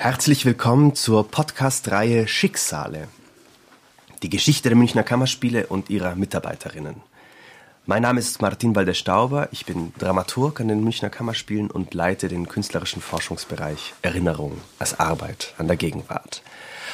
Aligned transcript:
Herzlich 0.00 0.44
willkommen 0.44 0.94
zur 0.94 1.28
Podcast-Reihe 1.28 2.28
Schicksale. 2.28 3.08
Die 4.22 4.30
Geschichte 4.30 4.68
der 4.68 4.78
Münchner 4.78 5.02
Kammerspiele 5.02 5.66
und 5.66 5.90
ihrer 5.90 6.14
Mitarbeiterinnen. 6.14 7.02
Mein 7.84 8.02
Name 8.02 8.20
ist 8.20 8.40
Martin 8.40 8.76
Walder-Stauber, 8.76 9.48
ich 9.50 9.66
bin 9.66 9.92
Dramaturg 9.98 10.60
an 10.60 10.68
den 10.68 10.84
Münchner 10.84 11.10
Kammerspielen 11.10 11.68
und 11.68 11.94
leite 11.94 12.28
den 12.28 12.46
künstlerischen 12.46 13.02
Forschungsbereich 13.02 13.94
Erinnerung 14.00 14.60
als 14.78 15.00
Arbeit 15.00 15.54
an 15.58 15.66
der 15.66 15.76
Gegenwart. 15.76 16.42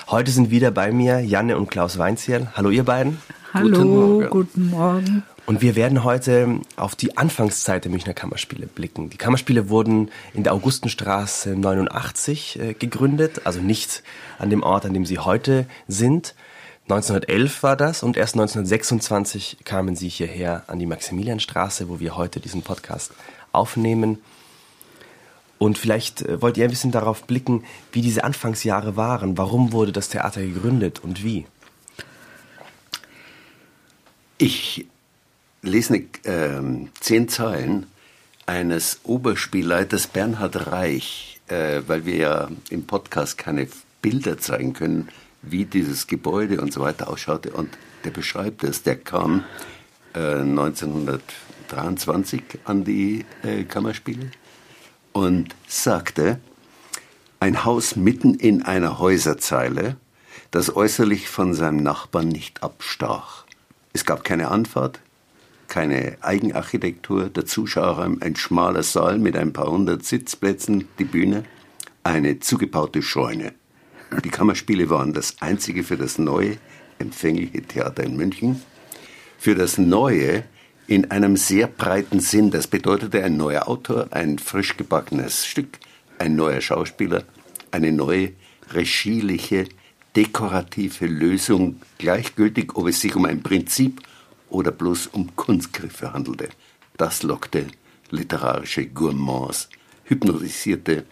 Heute 0.09 0.30
sind 0.30 0.50
wieder 0.50 0.71
bei 0.71 0.93
mir 0.93 1.21
Janne 1.21 1.57
und 1.57 1.71
Klaus 1.71 1.96
Weinzierl. 1.96 2.48
Hallo 2.54 2.68
ihr 2.68 2.84
beiden. 2.84 3.18
Hallo, 3.54 3.71
guten 3.71 3.89
Morgen. 3.89 4.30
Guten 4.30 4.71
Morgen. 4.71 5.23
Und 5.46 5.62
wir 5.62 5.77
werden 5.77 6.04
heute 6.04 6.61
auf 6.77 6.95
die 6.95 7.16
Anfangszeit 7.16 7.84
der 7.84 7.91
Münchner 7.91 8.12
Kammerspiele 8.12 8.67
blicken. 8.67 9.09
Die 9.09 9.17
Kammerspiele 9.17 9.71
wurden 9.71 10.11
in 10.35 10.43
der 10.43 10.53
Augustenstraße 10.53 11.57
89 11.57 12.61
äh, 12.61 12.75
gegründet, 12.75 13.43
also 13.44 13.61
nicht 13.61 14.03
an 14.39 14.50
dem 14.50 14.63
Ort, 14.63 14.85
an 14.85 14.93
dem 14.93 15.07
sie 15.07 15.18
heute 15.18 15.67
sind. 15.89 16.35
1911 16.85 17.63
war 17.63 17.77
das 17.77 18.02
und 18.02 18.18
erst 18.18 18.35
1926 18.35 19.58
kamen 19.64 19.96
sie 19.96 20.11
hierher 20.11 20.64
an 20.66 20.79
die 20.79 20.86
Maximilianstraße, 20.86 21.89
wo 21.89 21.99
wir 21.99 22.14
heute 22.16 22.41
diesen 22.41 22.61
Podcast 22.61 23.13
aufnehmen. 23.52 24.18
Und 25.64 25.79
vielleicht 25.79 26.21
äh, 26.21 26.43
wollt 26.43 26.59
ihr 26.59 26.64
ein 26.64 26.71
bisschen 26.71 26.91
darauf 26.91 27.25
blicken, 27.25 27.64
wie 27.91 28.03
diese 28.03 28.22
Anfangsjahre 28.22 28.99
waren. 28.99 29.39
Warum 29.39 29.72
wurde 29.72 29.93
das 29.93 30.11
Theater 30.11 30.43
gegründet 30.43 31.00
und 31.03 31.25
wie? 31.25 31.46
Ich 34.36 34.84
lese 35.62 35.97
äh, 35.97 36.61
zehn 37.00 37.31
Zeilen 37.31 37.86
eines 38.45 39.00
Oberspielleiters 39.05 40.08
Bernhard 40.08 40.67
Reich, 40.67 41.41
äh, 41.48 41.81
weil 41.86 42.05
wir 42.05 42.16
ja 42.16 42.50
im 42.69 42.84
Podcast 42.84 43.38
keine 43.38 43.66
Bilder 44.03 44.36
zeigen 44.36 44.75
können, 44.75 45.08
wie 45.41 45.64
dieses 45.64 46.06
Gebäude 46.06 46.60
und 46.60 46.75
so 46.75 46.83
weiter 46.83 47.08
ausschaute. 47.08 47.53
Und 47.53 47.70
der 48.05 48.10
beschreibt 48.10 48.64
es, 48.64 48.83
der 48.83 48.97
kam 48.97 49.44
äh, 50.14 50.41
1923 50.41 52.42
an 52.66 52.84
die 52.84 53.25
äh, 53.42 53.64
Kammerspiele 53.64 54.31
und 55.14 55.54
sagte, 55.66 56.40
ein 57.40 57.64
Haus 57.64 57.96
mitten 57.96 58.34
in 58.34 58.62
einer 58.62 58.98
Häuserzeile, 58.98 59.96
das 60.50 60.76
äußerlich 60.76 61.28
von 61.28 61.54
seinem 61.54 61.82
Nachbarn 61.82 62.28
nicht 62.28 62.62
abstach. 62.62 63.44
Es 63.92 64.04
gab 64.04 64.24
keine 64.24 64.48
Anfahrt, 64.48 65.00
keine 65.68 66.18
Eigenarchitektur, 66.20 67.30
der 67.30 67.46
Zuschauerraum 67.46 68.18
ein 68.20 68.36
schmaler 68.36 68.82
Saal 68.82 69.18
mit 69.18 69.36
ein 69.36 69.52
paar 69.52 69.70
hundert 69.70 70.04
Sitzplätzen, 70.04 70.88
die 70.98 71.04
Bühne, 71.04 71.44
eine 72.02 72.40
zugebaute 72.40 73.00
Scheune. 73.00 73.54
Die 74.24 74.30
Kammerspiele 74.30 74.90
waren 74.90 75.12
das 75.12 75.36
einzige 75.40 75.84
für 75.84 75.96
das 75.96 76.18
neue, 76.18 76.58
empfängliche 76.98 77.62
Theater 77.62 78.02
in 78.02 78.16
München. 78.16 78.62
Für 79.38 79.54
das 79.54 79.78
Neue 79.78 80.44
in 80.86 81.10
einem 81.10 81.36
sehr 81.36 81.66
breiten 81.66 82.20
Sinn. 82.20 82.50
Das 82.50 82.66
bedeutete 82.66 83.22
ein 83.22 83.36
neuer 83.36 83.68
Autor, 83.68 84.08
ein 84.10 84.38
frisch 84.38 84.77
gebackenes 84.77 85.46
Stück, 85.46 85.78
ein 86.18 86.36
neuer 86.36 86.60
Schauspieler, 86.60 87.24
eine 87.70 87.92
neue 87.92 88.32
regieliche, 88.72 89.66
dekorative 90.16 91.06
Lösung, 91.06 91.80
gleichgültig, 91.98 92.76
ob 92.76 92.88
es 92.88 93.00
sich 93.00 93.16
um 93.16 93.24
ein 93.24 93.42
Prinzip 93.42 94.02
oder 94.48 94.70
bloß 94.70 95.08
um 95.08 95.34
Kunstgriffe 95.36 96.12
handelte. 96.12 96.48
Das 96.96 97.22
lockte 97.22 97.66
literarische 98.10 98.86
Gourmands, 98.86 99.69
hypnotisierte 100.04 101.04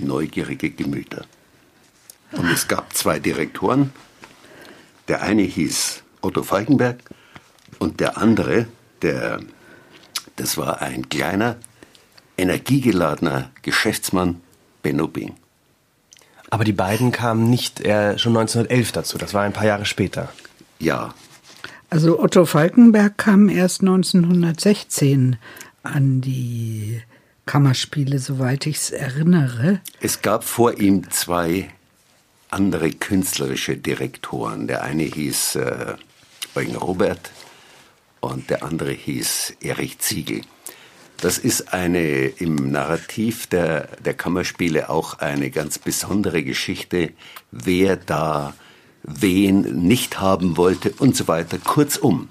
neugierige 0.00 0.70
Gemüter. 0.70 1.26
Und 2.32 2.48
es 2.50 2.68
gab 2.68 2.94
zwei 2.94 3.18
Direktoren. 3.18 3.92
Der 5.08 5.22
eine 5.22 5.42
hieß 5.42 6.02
Otto 6.20 6.42
Falkenberg 6.42 7.00
und 7.78 8.00
der 8.00 8.18
andere, 8.18 8.66
der, 9.02 9.40
das 10.36 10.56
war 10.56 10.82
ein 10.82 11.08
kleiner, 11.08 11.56
energiegeladener 12.36 13.50
Geschäftsmann, 13.62 14.40
Benno 14.82 15.08
Bing. 15.08 15.34
Aber 16.50 16.64
die 16.64 16.72
beiden 16.72 17.12
kamen 17.12 17.50
nicht 17.50 17.80
äh, 17.80 18.18
schon 18.18 18.36
1911 18.36 18.92
dazu, 18.92 19.18
das 19.18 19.34
war 19.34 19.42
ein 19.42 19.52
paar 19.52 19.66
Jahre 19.66 19.84
später. 19.84 20.32
Ja. 20.78 21.14
Also 21.90 22.20
Otto 22.20 22.44
Falkenberg 22.46 23.18
kam 23.18 23.48
erst 23.48 23.80
1916 23.80 25.36
an 25.82 26.20
die 26.20 27.02
Kammerspiele, 27.46 28.18
soweit 28.18 28.66
ich 28.66 28.76
es 28.76 28.90
erinnere. 28.90 29.80
Es 30.00 30.22
gab 30.22 30.44
vor 30.44 30.78
ihm 30.78 31.10
zwei 31.10 31.70
andere 32.50 32.90
künstlerische 32.90 33.76
Direktoren. 33.76 34.66
Der 34.68 34.82
eine 34.82 35.04
hieß 35.04 35.56
äh, 35.56 35.94
Eugen 36.54 36.76
Robert 36.76 37.30
und 38.20 38.50
der 38.50 38.62
andere 38.62 38.92
hieß 38.92 39.56
Erich 39.60 39.98
Ziegel. 39.98 40.42
Das 41.20 41.36
ist 41.38 41.72
eine 41.72 42.26
im 42.26 42.70
Narrativ 42.70 43.48
der, 43.48 43.88
der 44.04 44.14
Kammerspiele 44.14 44.88
auch 44.88 45.18
eine 45.18 45.50
ganz 45.50 45.78
besondere 45.78 46.44
Geschichte, 46.44 47.12
wer 47.50 47.96
da 47.96 48.54
wen 49.02 49.86
nicht 49.86 50.20
haben 50.20 50.56
wollte 50.56 50.92
und 50.98 51.16
so 51.16 51.26
weiter. 51.26 51.58
Kurzum, 51.58 52.28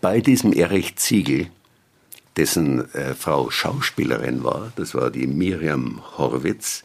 bei 0.00 0.20
diesem 0.20 0.52
Erich 0.52 0.96
Ziegel, 0.96 1.50
dessen 2.36 2.92
äh, 2.94 3.14
Frau 3.14 3.50
Schauspielerin 3.50 4.44
war, 4.44 4.72
das 4.76 4.94
war 4.94 5.10
die 5.10 5.26
Miriam 5.26 6.00
Horwitz, 6.16 6.84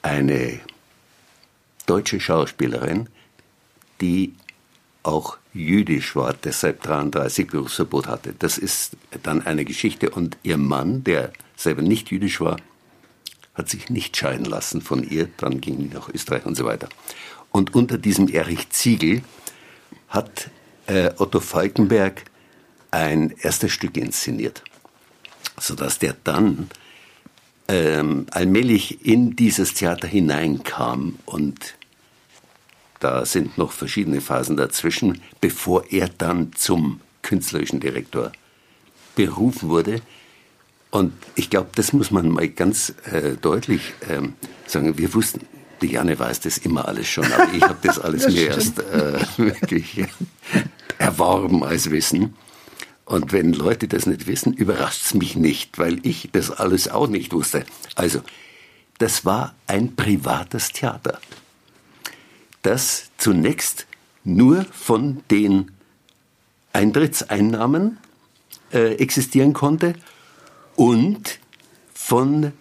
eine 0.00 0.60
deutsche 1.84 2.20
Schauspielerin, 2.20 3.08
die 4.00 4.34
auch 5.08 5.38
jüdisch 5.54 6.14
war, 6.14 6.34
deshalb 6.34 6.82
33 6.82 7.48
Berufsverbot 7.48 8.06
hatte. 8.06 8.34
Das 8.38 8.58
ist 8.58 8.96
dann 9.22 9.44
eine 9.46 9.64
Geschichte. 9.64 10.10
Und 10.10 10.36
ihr 10.42 10.58
Mann, 10.58 11.02
der 11.02 11.32
selber 11.56 11.82
nicht 11.82 12.10
jüdisch 12.10 12.40
war, 12.40 12.58
hat 13.54 13.70
sich 13.70 13.90
nicht 13.90 14.16
scheiden 14.16 14.44
lassen 14.44 14.82
von 14.82 15.02
ihr. 15.02 15.28
Dann 15.38 15.60
ging 15.60 15.78
die 15.78 15.94
nach 15.94 16.08
Österreich 16.08 16.44
und 16.46 16.56
so 16.56 16.64
weiter. 16.64 16.88
Und 17.50 17.74
unter 17.74 17.96
diesem 17.96 18.28
Erich 18.28 18.68
Ziegel 18.70 19.22
hat 20.08 20.50
äh, 20.86 21.10
Otto 21.16 21.40
Falkenberg 21.40 22.24
ein 22.90 23.34
erstes 23.40 23.72
Stück 23.72 23.96
inszeniert, 23.96 24.62
sodass 25.58 25.98
der 25.98 26.14
dann 26.24 26.68
ähm, 27.68 28.26
allmählich 28.30 29.04
in 29.06 29.36
dieses 29.36 29.74
Theater 29.74 30.08
hineinkam 30.08 31.18
und 31.24 31.77
da 33.00 33.24
sind 33.24 33.58
noch 33.58 33.72
verschiedene 33.72 34.20
Phasen 34.20 34.56
dazwischen, 34.56 35.22
bevor 35.40 35.84
er 35.90 36.08
dann 36.08 36.52
zum 36.54 37.00
künstlerischen 37.22 37.80
Direktor 37.80 38.32
berufen 39.14 39.68
wurde. 39.68 40.00
Und 40.90 41.12
ich 41.34 41.50
glaube, 41.50 41.68
das 41.74 41.92
muss 41.92 42.10
man 42.10 42.28
mal 42.28 42.48
ganz 42.48 42.94
äh, 43.12 43.36
deutlich 43.40 43.92
ähm, 44.08 44.34
sagen. 44.66 44.96
Wir 44.96 45.12
wussten, 45.12 45.40
die 45.82 45.88
Janne 45.88 46.18
weiß 46.18 46.40
das 46.40 46.58
immer 46.58 46.88
alles 46.88 47.08
schon, 47.08 47.30
aber 47.30 47.52
ich 47.52 47.62
habe 47.62 47.76
das 47.82 47.98
alles 47.98 48.24
das 48.24 48.32
mir 48.32 48.46
erst 48.48 48.78
äh, 48.78 49.20
wirklich 49.36 50.06
erworben 50.98 51.62
als 51.62 51.90
Wissen. 51.90 52.34
Und 53.04 53.32
wenn 53.32 53.52
Leute 53.52 53.88
das 53.88 54.06
nicht 54.06 54.26
wissen, 54.26 54.52
überrascht 54.52 55.06
es 55.06 55.14
mich 55.14 55.36
nicht, 55.36 55.78
weil 55.78 56.04
ich 56.06 56.30
das 56.32 56.50
alles 56.50 56.88
auch 56.88 57.08
nicht 57.08 57.32
wusste. 57.32 57.64
Also, 57.94 58.20
das 58.98 59.24
war 59.24 59.54
ein 59.66 59.94
privates 59.94 60.72
Theater 60.72 61.20
das 62.68 63.10
zunächst 63.16 63.86
nur 64.24 64.66
von 64.66 65.22
den 65.30 65.70
Eintrittseinnahmen 66.74 67.96
äh, 68.74 68.96
existieren 68.96 69.54
konnte 69.54 69.94
und 70.76 71.38
von 71.94 72.52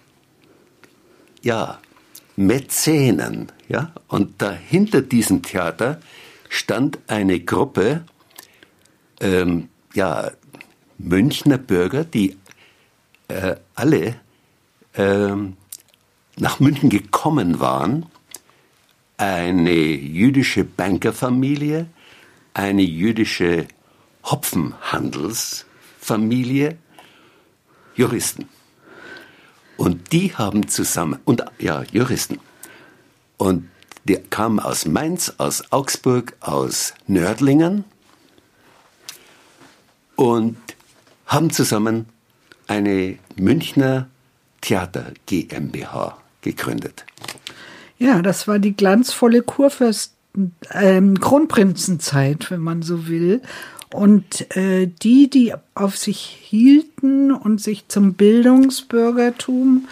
ja, 1.41 1.79
Mäzenen. 2.37 3.51
Ja? 3.67 3.91
Und 4.07 4.41
dahinter 4.41 5.01
diesem 5.01 5.43
Theater 5.43 5.99
stand 6.47 6.99
eine 7.07 7.41
Gruppe 7.41 8.05
ähm, 9.19 9.67
ja, 9.93 10.31
Münchner 10.97 11.57
Bürger, 11.57 12.05
die 12.05 12.37
äh, 13.27 13.57
alle 13.75 14.15
ähm, 14.95 15.57
nach 16.37 16.61
München 16.61 16.89
gekommen 16.89 17.59
waren 17.59 18.05
eine 19.17 19.73
jüdische 19.73 20.63
Bankerfamilie, 20.63 21.87
eine 22.53 22.83
jüdische 22.83 23.67
Hopfenhandelsfamilie, 24.23 26.77
Juristen. 27.95 28.47
Und 29.77 30.11
die 30.11 30.35
haben 30.35 30.67
zusammen, 30.67 31.19
und 31.25 31.43
ja, 31.59 31.83
Juristen. 31.91 32.39
Und 33.37 33.69
die 34.05 34.15
kamen 34.15 34.59
aus 34.59 34.85
Mainz, 34.85 35.33
aus 35.37 35.71
Augsburg, 35.71 36.35
aus 36.39 36.93
Nördlingen 37.07 37.83
und 40.15 40.57
haben 41.25 41.49
zusammen 41.51 42.07
eine 42.67 43.17
Münchner 43.35 44.07
Theater 44.61 45.11
GmbH 45.25 46.17
gegründet. 46.41 47.05
Ja, 47.99 48.21
das 48.21 48.47
war 48.47 48.59
die 48.59 48.75
glanzvolle 48.75 49.41
Kurfürsten, 49.41 50.53
ähm, 50.71 51.19
Kronprinzenzeit, 51.19 52.51
wenn 52.51 52.61
man 52.61 52.81
so 52.81 53.07
will. 53.07 53.41
Und 53.93 54.55
äh, 54.55 54.87
die, 54.87 55.29
die 55.29 55.53
auf 55.73 55.97
sich 55.97 56.19
hielten 56.19 57.31
und 57.31 57.61
sich 57.61 57.87
zum 57.87 58.13
Bildungsbürgertum 58.13 59.87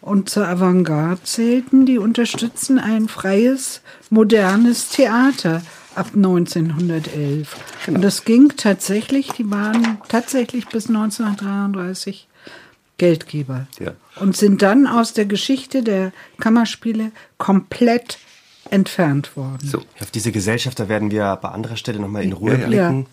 und 0.00 0.30
zur 0.30 0.48
Avantgarde 0.48 1.22
zählten, 1.22 1.86
die 1.86 1.98
unterstützen 1.98 2.78
ein 2.78 3.08
freies, 3.08 3.82
modernes 4.10 4.88
Theater 4.88 5.62
ab 5.94 6.10
1911. 6.14 7.56
Genau. 7.84 7.96
Und 7.96 8.02
das 8.02 8.24
ging 8.24 8.52
tatsächlich, 8.56 9.28
die 9.28 9.50
waren 9.50 9.98
tatsächlich 10.08 10.66
bis 10.68 10.88
1933 10.88 12.26
Geldgeber. 12.98 13.66
Ja. 13.78 13.92
Und 14.20 14.36
sind 14.36 14.62
dann 14.62 14.86
aus 14.86 15.12
der 15.12 15.26
Geschichte 15.26 15.82
der 15.82 16.12
Kammerspiele 16.38 17.10
komplett 17.38 18.18
entfernt 18.70 19.36
worden. 19.36 19.66
So. 19.66 19.78
Auf 20.00 20.10
diese 20.10 20.32
Gesellschafter 20.32 20.88
werden 20.88 21.10
wir 21.10 21.36
bei 21.36 21.48
anderer 21.48 21.76
Stelle 21.76 21.98
nochmal 21.98 22.22
in 22.22 22.32
Ruhe 22.32 22.58
ja, 22.58 22.66
blicken. 22.66 23.00
Ja. 23.02 23.06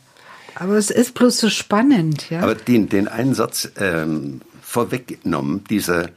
Aber 0.55 0.73
es 0.75 0.89
ist 0.89 1.13
bloß 1.13 1.37
so 1.37 1.49
spannend, 1.49 2.29
ja. 2.29 2.41
Aber 2.41 2.55
den, 2.55 2.89
den 2.89 3.07
einen 3.07 3.33
Satz 3.33 3.71
ähm, 3.77 4.41
vorweggenommen, 4.61 5.63
dieser, 5.69 6.09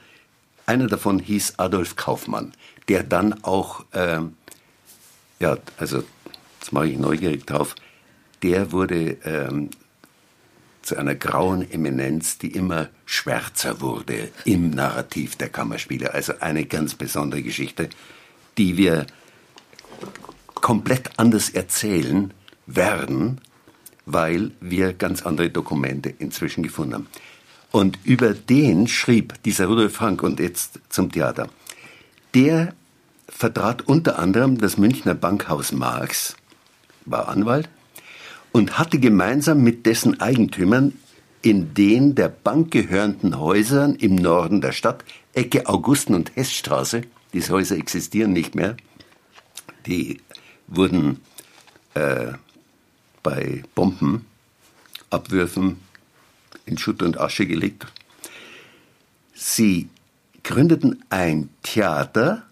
einer 0.66 0.86
davon 0.86 1.18
hieß 1.18 1.54
Adolf 1.58 1.96
Kaufmann, 1.96 2.52
der 2.88 3.02
dann 3.02 3.44
auch, 3.44 3.84
ähm, 3.92 4.34
ja, 5.40 5.56
also, 5.78 6.02
jetzt 6.60 6.72
mache 6.72 6.88
ich 6.88 6.98
neugierig 6.98 7.46
drauf, 7.46 7.74
der 8.42 8.72
wurde 8.72 9.16
ähm, 9.24 9.70
zu 10.84 10.96
einer 10.96 11.14
grauen 11.14 11.68
Eminenz, 11.70 12.38
die 12.38 12.48
immer 12.48 12.88
schwärzer 13.06 13.80
wurde 13.80 14.30
im 14.44 14.70
Narrativ 14.70 15.36
der 15.36 15.48
Kammerspiele. 15.48 16.12
Also 16.12 16.34
eine 16.40 16.66
ganz 16.66 16.94
besondere 16.94 17.42
Geschichte, 17.42 17.88
die 18.58 18.76
wir 18.76 19.06
komplett 20.54 21.10
anders 21.18 21.50
erzählen 21.50 22.32
werden, 22.66 23.40
weil 24.06 24.52
wir 24.60 24.92
ganz 24.92 25.22
andere 25.22 25.50
Dokumente 25.50 26.10
inzwischen 26.10 26.62
gefunden 26.62 26.94
haben. 26.94 27.06
Und 27.72 27.98
über 28.04 28.34
den 28.34 28.86
schrieb 28.86 29.42
dieser 29.42 29.66
Rudolf 29.66 29.94
Frank 29.94 30.22
und 30.22 30.38
jetzt 30.38 30.80
zum 30.90 31.10
Theater. 31.10 31.48
Der 32.34 32.74
vertrat 33.28 33.82
unter 33.82 34.18
anderem 34.18 34.58
das 34.58 34.76
Münchner 34.76 35.14
Bankhaus 35.14 35.72
Marx, 35.72 36.36
war 37.06 37.28
Anwalt 37.28 37.68
und 38.54 38.78
hatte 38.78 38.98
gemeinsam 39.00 39.64
mit 39.64 39.84
dessen 39.84 40.20
Eigentümern 40.20 40.92
in 41.42 41.74
den 41.74 42.14
der 42.14 42.28
Bank 42.28 42.70
gehörenden 42.70 43.40
Häusern 43.40 43.96
im 43.96 44.14
Norden 44.14 44.60
der 44.60 44.70
Stadt, 44.70 45.04
Ecke 45.32 45.66
Augusten- 45.66 46.14
und 46.14 46.36
Hessstraße, 46.36 47.02
diese 47.32 47.52
Häuser 47.52 47.76
existieren 47.76 48.32
nicht 48.32 48.54
mehr, 48.54 48.76
die 49.86 50.20
wurden 50.68 51.20
äh, 51.94 52.34
bei 53.24 53.64
Bombenabwürfen 53.74 55.80
in 56.64 56.78
Schutt 56.78 57.02
und 57.02 57.18
Asche 57.18 57.46
gelegt. 57.46 57.88
Sie 59.34 59.88
gründeten 60.44 61.04
ein 61.10 61.48
Theater, 61.64 62.44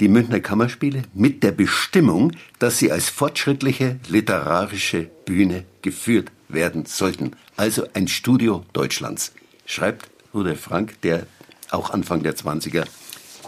die 0.00 0.08
Münchner 0.08 0.40
Kammerspiele, 0.40 1.02
mit 1.14 1.42
der 1.42 1.52
Bestimmung, 1.52 2.32
dass 2.58 2.78
sie 2.78 2.90
als 2.90 3.08
fortschrittliche 3.08 3.98
literarische 4.08 5.10
Bühne 5.24 5.64
geführt 5.82 6.30
werden 6.48 6.84
sollten. 6.86 7.36
Also 7.56 7.86
ein 7.94 8.08
Studio 8.08 8.64
Deutschlands, 8.72 9.32
schreibt 9.66 10.10
Rudolf 10.32 10.60
Frank, 10.60 11.00
der 11.02 11.26
auch 11.70 11.90
Anfang 11.90 12.22
der 12.22 12.36
20er 12.36 12.86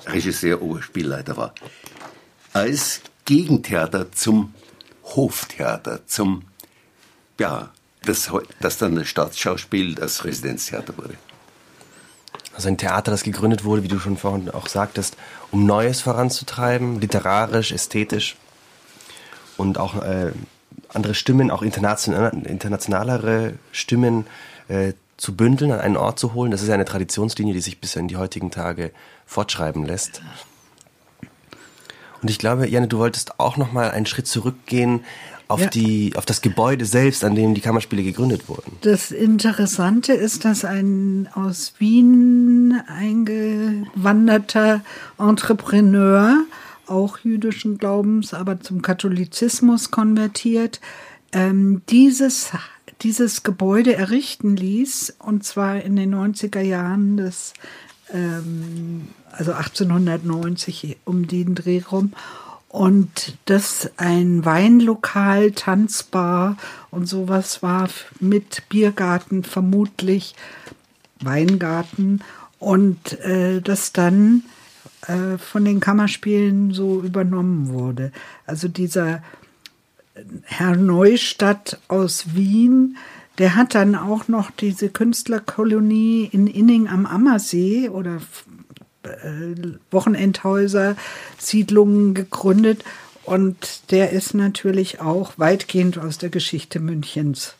Regisseur, 0.07 0.63
Oberspielleiter 0.63 1.37
war. 1.37 1.55
Als 2.53 3.01
Gegentheater 3.25 4.13
zum 4.13 4.55
Hoftheater, 5.03 6.07
zum, 6.07 6.45
ja, 7.41 7.71
das, 8.05 8.31
das 8.61 8.79
dann 8.79 8.95
das 8.95 9.09
Staatsschauspiel, 9.09 9.95
das 9.95 10.25
Residenztheater 10.25 10.97
wurde. 10.97 11.17
Also 12.57 12.69
ein 12.69 12.79
Theater, 12.79 13.11
das 13.11 13.23
gegründet 13.23 13.65
wurde, 13.65 13.83
wie 13.83 13.89
du 13.89 13.99
schon 13.99 14.17
vorhin 14.17 14.51
auch 14.51 14.67
sagtest, 14.67 15.19
um 15.51 15.67
Neues 15.67 16.01
voranzutreiben, 16.01 17.01
literarisch, 17.01 17.71
ästhetisch 17.71 18.37
und 19.59 19.77
auch 19.77 20.03
äh, 20.03 20.33
andere 20.89 21.15
Stimmen, 21.15 21.51
auch 21.51 21.61
international, 21.61 22.33
internationalere 22.47 23.55
Stimmen 23.73 24.27
äh, 24.69 24.95
zu 25.19 25.37
bündeln, 25.37 25.71
an 25.71 25.81
einen 25.81 25.97
Ort 25.99 26.19
zu 26.19 26.33
holen. 26.33 26.51
Das 26.51 26.63
ist 26.63 26.71
eine 26.71 26.87
Traditionslinie, 26.87 27.53
die 27.53 27.61
sich 27.61 27.79
bis 27.79 27.95
in 27.95 28.09
die 28.09 28.17
heutigen 28.17 28.51
Tage 28.51 28.91
fortschreiben 29.27 29.85
lässt. 29.85 30.23
Und 32.23 32.31
ich 32.31 32.39
glaube, 32.39 32.67
Janne, 32.67 32.89
du 32.89 32.99
wolltest 32.99 33.39
auch 33.39 33.59
noch 33.59 33.73
mal 33.73 33.91
einen 33.91 34.07
Schritt 34.07 34.27
zurückgehen 34.27 35.05
auf 35.49 35.61
ja. 35.61 35.69
die 35.69 36.13
auf 36.17 36.27
das 36.27 36.41
Gebäude 36.43 36.85
selbst, 36.85 37.25
an 37.25 37.35
dem 37.35 37.55
die 37.55 37.61
Kammerspiele 37.61 38.03
gegründet 38.03 38.49
wurden. 38.49 38.73
Das 38.81 39.11
Interessante 39.11 40.13
ist, 40.13 40.45
dass 40.45 40.65
ein 40.65 41.29
aus 41.35 41.75
Wien 41.79 42.81
eingewanderter 42.87 44.83
Entrepreneur 45.19 46.45
auch 46.87 47.19
jüdischen 47.19 47.79
Glaubens, 47.79 48.35
aber 48.35 48.61
zum 48.61 48.83
Katholizismus 48.83 49.91
konvertiert, 49.91 50.81
ähm, 51.33 51.83
dieses 51.89 52.53
dieses 53.03 53.43
Gebäude 53.43 53.95
errichten 53.95 54.57
ließ, 54.57 55.17
und 55.19 55.45
zwar 55.45 55.83
in 55.83 55.97
den 55.97 56.15
90er 56.15 56.61
Jahren 56.61 57.17
des 57.17 57.53
ähm, 58.13 59.09
also 59.33 59.53
1890 59.53 60.97
um 61.05 61.27
den 61.27 61.55
Dreh 61.55 61.83
rum. 61.91 62.13
Und 62.77 63.39
das 63.47 63.91
ein 63.97 64.45
Weinlokal, 64.45 65.53
Tanzbar 65.53 66.59
und 66.91 67.07
sowas 67.07 67.63
war 67.63 67.89
mit 68.21 68.65
Biergarten 68.69 69.45
vermutlich, 69.45 70.35
Weingarten 71.19 72.21
und 72.59 73.19
äh, 73.21 73.63
das 73.63 73.95
dann 73.95 74.45
äh, 75.07 75.39
von 75.39 75.65
den 75.65 75.81
Kammerspielen 75.81 76.75
so 76.75 77.01
übernommen 77.01 77.71
wurde. 77.71 78.13
Also 78.45 78.69
dieser 78.69 79.23
Herr 80.43 80.77
Neustadt 80.77 81.81
aus 81.89 82.35
Wien, 82.35 82.99
der 83.39 83.55
hat 83.55 83.75
dann 83.75 83.95
auch 83.95 84.29
noch 84.29 84.51
diese 84.51 84.91
Künstlerkolonie 84.91 86.29
in 86.31 86.47
Inning 86.47 86.89
am 86.89 87.07
Ammersee 87.07 87.89
oder 87.89 88.17
äh, 88.17 88.21
Wochenendhäuser, 89.91 90.97
Siedlungen 91.39 92.15
gegründet. 92.15 92.85
Und 93.25 93.91
der 93.91 94.11
ist 94.11 94.35
natürlich 94.35 95.01
auch 95.01 95.33
weitgehend 95.37 95.99
aus 95.99 96.19
der 96.19 96.31
Geschichte 96.31 96.79
Münchens 96.79 97.55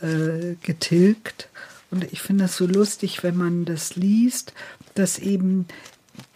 äh, 0.00 0.54
getilgt. 0.62 1.48
Und 1.90 2.10
ich 2.12 2.20
finde 2.22 2.44
es 2.44 2.56
so 2.56 2.66
lustig, 2.66 3.22
wenn 3.22 3.36
man 3.36 3.64
das 3.64 3.96
liest, 3.96 4.54
dass 4.94 5.18
eben 5.18 5.66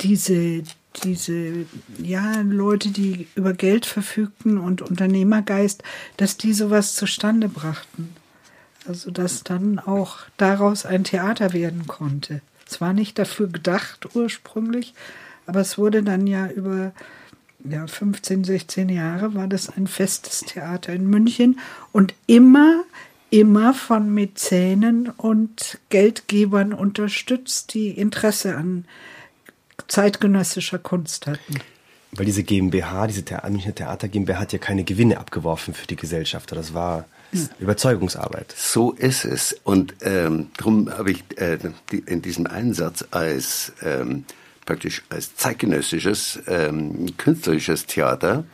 diese, 0.01 0.63
diese 1.03 1.67
ja, 1.99 2.41
Leute, 2.43 2.91
die 2.91 3.27
über 3.35 3.53
Geld 3.53 3.87
verfügten 3.87 4.59
und 4.59 4.83
Unternehmergeist, 4.83 5.83
dass 6.17 6.37
die 6.37 6.53
sowas 6.53 6.95
zustande 6.95 7.49
brachten. 7.49 8.15
Also 8.87 9.11
dass 9.11 9.43
dann 9.43 9.79
auch 9.79 10.19
daraus 10.37 10.87
ein 10.87 11.05
Theater 11.05 11.53
werden 11.53 11.87
konnte. 11.87 12.41
Es 12.69 12.81
war 12.81 12.93
nicht 12.93 13.19
dafür 13.19 13.49
gedacht 13.49 14.15
ursprünglich, 14.15 14.95
aber 15.47 15.61
es 15.61 15.79
wurde 15.79 16.03
dann 16.03 16.27
ja 16.27 16.49
über 16.49 16.93
ja, 17.69 17.87
15, 17.87 18.45
16 18.45 18.89
Jahre 18.89 19.35
war 19.35 19.49
das 19.49 19.69
ein 19.77 19.87
festes 19.87 20.41
Theater 20.41 20.93
in 20.93 21.09
München 21.09 21.59
und 21.93 22.15
immer, 22.27 22.85
immer 23.31 23.75
von 23.75 24.13
Mäzenen 24.13 25.09
und 25.09 25.79
Geldgebern 25.89 26.73
unterstützt, 26.73 27.75
die 27.75 27.91
Interesse 27.91 28.57
an 28.57 28.85
zeitgenössischer 29.89 30.79
Kunst 30.79 31.27
hatten. 31.27 31.61
Weil 32.13 32.27
diese 32.27 32.45
GmbH, 32.45 33.07
diese 33.07 33.25
Münchner 33.49 33.75
Theater 33.75 34.09
GmbH 34.09 34.39
hat 34.39 34.53
ja 34.53 34.59
keine 34.59 34.85
Gewinne 34.85 35.19
abgeworfen 35.19 35.75
für 35.75 35.87
die 35.87 35.97
Gesellschafter. 35.97 36.57
Das 36.57 36.73
war 36.73 37.05
Überzeugungsarbeit. 37.59 38.55
So 38.57 38.93
ist 38.93 39.25
es. 39.25 39.57
Und 39.65 39.95
ähm, 40.03 40.51
darum 40.57 40.91
habe 40.91 41.11
ich 41.11 41.25
äh, 41.39 41.59
die, 41.91 41.99
in 41.99 42.23
diesem 42.23 42.47
Einsatz 42.47 43.05
als 43.11 43.73
ähm, 43.83 44.25
praktisch 44.65 45.03
als 45.09 45.37
zeitgenössisches 45.37 46.41
ähm, 46.47 47.17
künstlerisches 47.17 47.87
Theater 47.87 48.45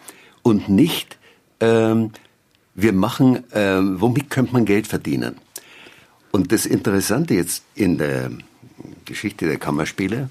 und 0.42 0.68
nicht 0.68 1.18
ähm, 1.60 2.12
wir 2.74 2.92
machen, 2.92 3.44
ähm, 3.52 4.00
womit 4.00 4.30
könnte 4.30 4.52
man 4.52 4.64
Geld 4.64 4.86
verdienen? 4.86 5.36
Und 6.30 6.52
das 6.52 6.64
Interessante 6.64 7.34
jetzt 7.34 7.64
in 7.74 7.98
der 7.98 8.30
Geschichte 9.04 9.46
der 9.46 9.58
Kammerspiele 9.58 10.30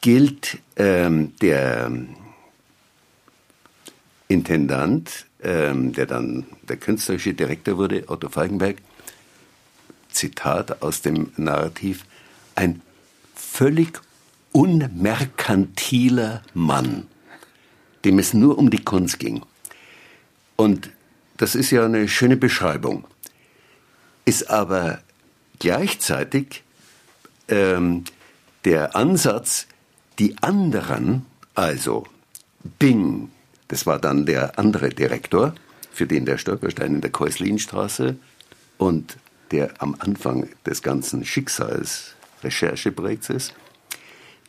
gilt 0.00 0.58
ähm, 0.76 1.32
der 1.40 1.90
Intendant 4.28 5.26
ähm, 5.44 5.92
der 5.92 6.06
dann 6.06 6.46
der 6.62 6.78
künstlerische 6.78 7.34
Direktor 7.34 7.76
wurde, 7.76 8.04
Otto 8.08 8.28
Falkenberg, 8.28 8.78
Zitat 10.10 10.82
aus 10.82 11.02
dem 11.02 11.32
Narrativ, 11.36 12.06
ein 12.54 12.80
völlig 13.34 14.00
unmerkantiler 14.52 16.42
Mann, 16.54 17.06
dem 18.04 18.18
es 18.18 18.32
nur 18.32 18.58
um 18.58 18.70
die 18.70 18.82
Kunst 18.82 19.18
ging. 19.18 19.42
Und 20.56 20.90
das 21.36 21.54
ist 21.54 21.70
ja 21.70 21.84
eine 21.84 22.08
schöne 22.08 22.36
Beschreibung. 22.36 23.04
Ist 24.24 24.48
aber 24.48 25.02
gleichzeitig 25.58 26.62
ähm, 27.48 28.04
der 28.64 28.96
Ansatz, 28.96 29.66
die 30.18 30.38
anderen, 30.40 31.26
also 31.54 32.06
Bing, 32.78 33.30
das 33.68 33.86
war 33.86 33.98
dann 33.98 34.26
der 34.26 34.58
andere 34.58 34.90
Direktor, 34.90 35.54
für 35.90 36.06
den 36.06 36.26
der 36.26 36.38
Stolperstein 36.38 36.96
in 36.96 37.00
der 37.00 37.10
Keuslinstraße 37.10 38.16
und 38.78 39.16
der 39.50 39.74
am 39.78 39.96
Anfang 39.98 40.48
des 40.66 40.82
ganzen 40.82 41.24
Schicksals 41.24 42.14
Rechercheprojekts 42.42 43.30
ist, 43.30 43.54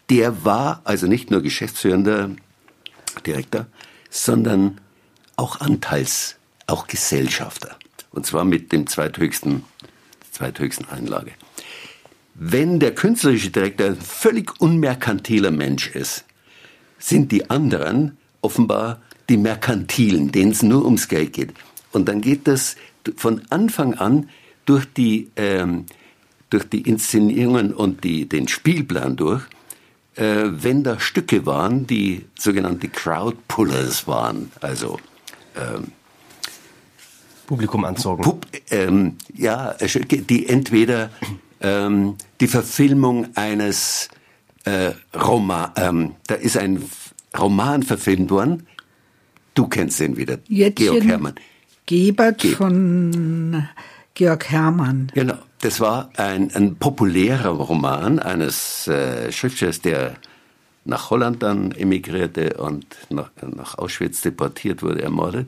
der 0.09 0.43
war 0.43 0.81
also 0.83 1.07
nicht 1.07 1.31
nur 1.31 1.41
geschäftsführender 1.41 2.31
Direktor, 3.25 3.67
sondern 4.09 4.81
auch 5.35 5.61
Anteils, 5.61 6.37
auch 6.67 6.87
Gesellschafter. 6.87 7.77
Und 8.11 8.25
zwar 8.25 8.45
mit 8.45 8.71
dem 8.71 8.87
zweithöchsten, 8.87 9.63
zweithöchsten 10.31 10.87
Einlage. 10.89 11.31
Wenn 12.33 12.79
der 12.79 12.93
künstlerische 12.93 13.49
Direktor 13.49 13.87
ein 13.87 14.01
völlig 14.01 14.59
unmerkantiler 14.59 15.51
Mensch 15.51 15.87
ist, 15.87 16.25
sind 16.99 17.31
die 17.31 17.49
anderen 17.49 18.17
offenbar 18.45 19.01
die 19.27 19.37
Merkantilen, 19.37 20.31
denen 20.31 20.51
es 20.51 20.61
nur 20.61 20.85
ums 20.85 21.07
Geld 21.07 21.33
geht. 21.33 21.53
Und 21.91 22.07
dann 22.07 22.21
geht 22.21 22.47
das 22.47 22.75
von 23.17 23.41
Anfang 23.49 23.95
an 23.95 24.29
durch 24.65 24.85
die, 24.93 25.31
ähm, 25.35 25.85
durch 26.49 26.69
die 26.69 26.81
Inszenierungen 26.81 27.73
und 27.73 28.03
die, 28.03 28.29
den 28.29 28.47
Spielplan 28.47 29.15
durch, 29.15 29.43
äh, 30.15 30.43
wenn 30.45 30.83
da 30.83 30.99
Stücke 30.99 31.45
waren, 31.45 31.87
die 31.87 32.25
sogenannte 32.37 32.87
Crowdpullers 32.87 34.07
waren, 34.07 34.51
also 34.61 34.99
ähm, 35.55 35.91
Publikum 37.47 37.83
anzogen. 37.83 38.23
Pub, 38.23 38.45
ähm, 38.69 39.17
ja, 39.33 39.73
die 39.73 40.47
entweder 40.47 41.09
ähm, 41.61 42.15
die 42.39 42.47
Verfilmung 42.47 43.27
eines 43.35 44.09
äh, 44.65 44.91
Roman, 45.15 45.71
ähm, 45.75 46.15
da 46.27 46.35
ist 46.35 46.57
ein 46.57 46.83
Roman 47.37 47.83
verfilmt 47.83 48.29
worden. 48.29 48.67
Du 49.53 49.67
kennst 49.67 49.99
den 49.99 50.17
wieder, 50.17 50.39
Jettchen 50.47 50.85
Georg 50.85 51.03
Hermann. 51.03 51.35
Gebert 51.85 52.39
Ge 52.39 52.51
von 52.51 53.67
Georg 54.13 54.49
Hermann. 54.49 55.11
Genau, 55.13 55.37
das 55.61 55.79
war 55.79 56.09
ein, 56.17 56.53
ein 56.55 56.75
populärer 56.75 57.49
Roman 57.49 58.19
eines 58.19 58.87
äh, 58.87 59.31
Schriftstellers, 59.31 59.81
der 59.81 60.15
nach 60.85 61.09
Holland 61.09 61.41
dann 61.41 61.71
emigrierte 61.71 62.55
und 62.57 62.85
nach, 63.09 63.31
nach 63.41 63.77
Auschwitz 63.77 64.21
deportiert 64.21 64.83
wurde, 64.83 65.01
ermordet. 65.01 65.47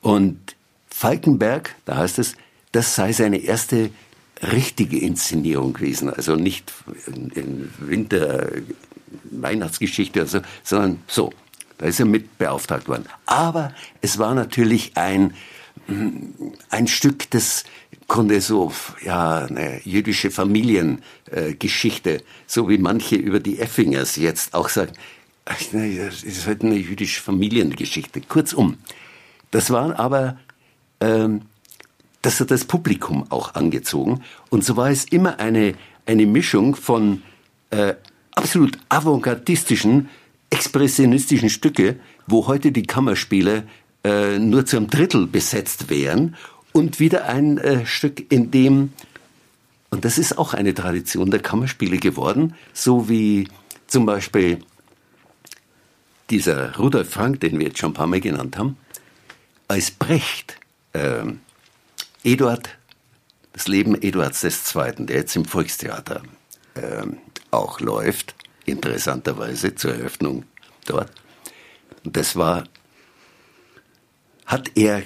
Und 0.00 0.56
Falkenberg, 0.88 1.74
da 1.84 1.96
heißt 1.96 2.18
es, 2.18 2.36
das 2.72 2.94
sei 2.94 3.12
seine 3.12 3.38
erste 3.38 3.90
richtige 4.42 4.98
Inszenierung 4.98 5.72
gewesen. 5.74 6.10
Also 6.10 6.34
nicht 6.34 6.72
in 7.06 7.70
Winter, 7.78 8.48
Weihnachtsgeschichte 9.24 10.20
oder 10.20 10.28
so, 10.28 10.40
sondern 10.62 11.02
so. 11.06 11.32
Da 11.78 11.86
ist 11.86 11.98
er 11.98 12.06
mit 12.06 12.38
beauftragt 12.38 12.88
worden. 12.88 13.06
Aber 13.26 13.72
es 14.00 14.18
war 14.18 14.34
natürlich 14.34 14.92
ein, 14.96 15.34
ein 16.70 16.86
Stück, 16.86 17.30
das 17.30 17.64
konnte 18.06 18.40
so, 18.40 18.72
ja, 19.04 19.46
eine 19.46 19.80
jüdische 19.84 20.30
Familiengeschichte, 20.30 22.22
so 22.46 22.68
wie 22.68 22.78
manche 22.78 23.16
über 23.16 23.40
die 23.40 23.58
Effingers 23.58 24.16
jetzt 24.16 24.54
auch 24.54 24.68
sagen, 24.68 24.92
das 25.44 26.22
ist 26.22 26.46
halt 26.46 26.62
eine 26.62 26.76
jüdische 26.76 27.20
Familiengeschichte. 27.20 28.20
Kurzum, 28.20 28.78
das 29.50 29.70
war 29.70 29.98
aber 29.98 30.38
ähm, 31.00 31.42
das 32.24 32.40
hat 32.40 32.50
das 32.50 32.64
Publikum 32.64 33.30
auch 33.30 33.54
angezogen. 33.54 34.22
Und 34.48 34.64
so 34.64 34.76
war 34.76 34.88
es 34.90 35.04
immer 35.04 35.38
eine, 35.38 35.74
eine 36.06 36.24
Mischung 36.24 36.74
von 36.74 37.22
äh, 37.68 37.94
absolut 38.34 38.78
avantgardistischen, 38.88 40.08
expressionistischen 40.50 41.50
Stücke, 41.50 41.96
wo 42.26 42.46
heute 42.46 42.72
die 42.72 42.84
Kammerspiele 42.84 43.64
äh, 44.04 44.38
nur 44.38 44.66
zum 44.66 44.88
Drittel 44.88 45.26
besetzt 45.26 45.88
wären 45.90 46.36
und 46.72 47.00
wieder 47.00 47.26
ein 47.26 47.58
äh, 47.58 47.86
Stück, 47.86 48.30
in 48.32 48.50
dem, 48.50 48.92
und 49.90 50.04
das 50.04 50.18
ist 50.18 50.38
auch 50.38 50.54
eine 50.54 50.74
Tradition 50.74 51.30
der 51.30 51.40
Kammerspiele 51.40 51.98
geworden, 51.98 52.54
so 52.72 53.08
wie 53.08 53.48
zum 53.86 54.06
Beispiel 54.06 54.58
dieser 56.30 56.76
Rudolf 56.76 57.10
Frank, 57.10 57.40
den 57.40 57.58
wir 57.58 57.68
jetzt 57.68 57.78
schon 57.78 57.90
ein 57.90 57.94
paar 57.94 58.06
Mal 58.06 58.20
genannt 58.20 58.58
haben, 58.58 58.76
als 59.68 59.90
Brecht 59.90 60.58
äh, 60.92 61.24
Eduard, 62.22 62.70
das 63.52 63.68
Leben 63.68 63.94
Eduards 64.00 64.42
II., 64.42 65.06
der 65.06 65.16
jetzt 65.16 65.36
im 65.36 65.44
Volkstheater 65.44 66.22
äh, 66.74 67.06
auch 67.56 67.80
läuft, 67.80 68.34
interessanterweise 68.64 69.74
zur 69.74 69.94
Eröffnung 69.94 70.44
dort. 70.86 71.10
Und 72.04 72.16
das 72.16 72.36
war, 72.36 72.64
hat 74.46 74.70
er 74.74 75.02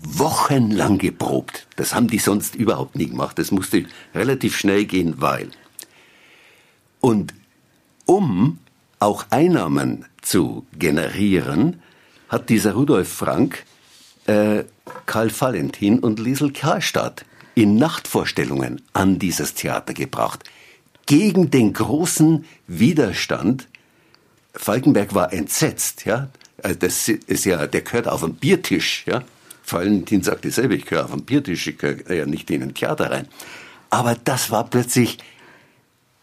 wochenlang 0.00 0.98
geprobt. 0.98 1.66
Das 1.76 1.94
haben 1.94 2.08
die 2.08 2.18
sonst 2.18 2.54
überhaupt 2.54 2.96
nie 2.96 3.08
gemacht. 3.08 3.38
Das 3.38 3.50
musste 3.50 3.86
relativ 4.14 4.56
schnell 4.56 4.84
gehen, 4.84 5.20
weil. 5.20 5.50
Und 7.00 7.34
um 8.06 8.58
auch 9.00 9.26
Einnahmen 9.30 10.06
zu 10.22 10.66
generieren, 10.78 11.82
hat 12.28 12.48
dieser 12.48 12.74
Rudolf 12.74 13.08
Frank 13.08 13.64
äh, 14.26 14.64
Karl 15.06 15.30
Valentin 15.38 15.98
und 15.98 16.18
Liesel 16.18 16.52
Karlstadt 16.52 17.24
in 17.54 17.76
Nachtvorstellungen 17.76 18.82
an 18.92 19.18
dieses 19.18 19.54
Theater 19.54 19.94
gebracht. 19.94 20.44
Gegen 21.08 21.50
den 21.50 21.72
großen 21.72 22.44
Widerstand. 22.66 23.66
Falkenberg 24.52 25.14
war 25.14 25.32
entsetzt, 25.32 26.04
ja. 26.04 26.28
Also 26.62 26.78
das 26.80 27.08
ist 27.08 27.46
ja, 27.46 27.66
der 27.66 27.80
gehört 27.80 28.06
auf 28.06 28.20
den 28.20 28.34
Biertisch, 28.34 29.04
ja. 29.06 29.24
Valentin 29.66 30.22
sagt 30.22 30.44
dasselbe, 30.44 30.74
ich 30.74 30.84
gehöre 30.84 31.06
auf 31.06 31.12
den 31.12 31.24
Biertisch, 31.24 31.66
ich 31.66 31.78
gehöre 31.78 32.12
ja 32.12 32.26
nicht 32.26 32.50
in 32.50 32.62
ein 32.62 32.74
Theater 32.74 33.10
rein. 33.10 33.26
Aber 33.88 34.16
das 34.22 34.50
war 34.50 34.68
plötzlich, 34.68 35.16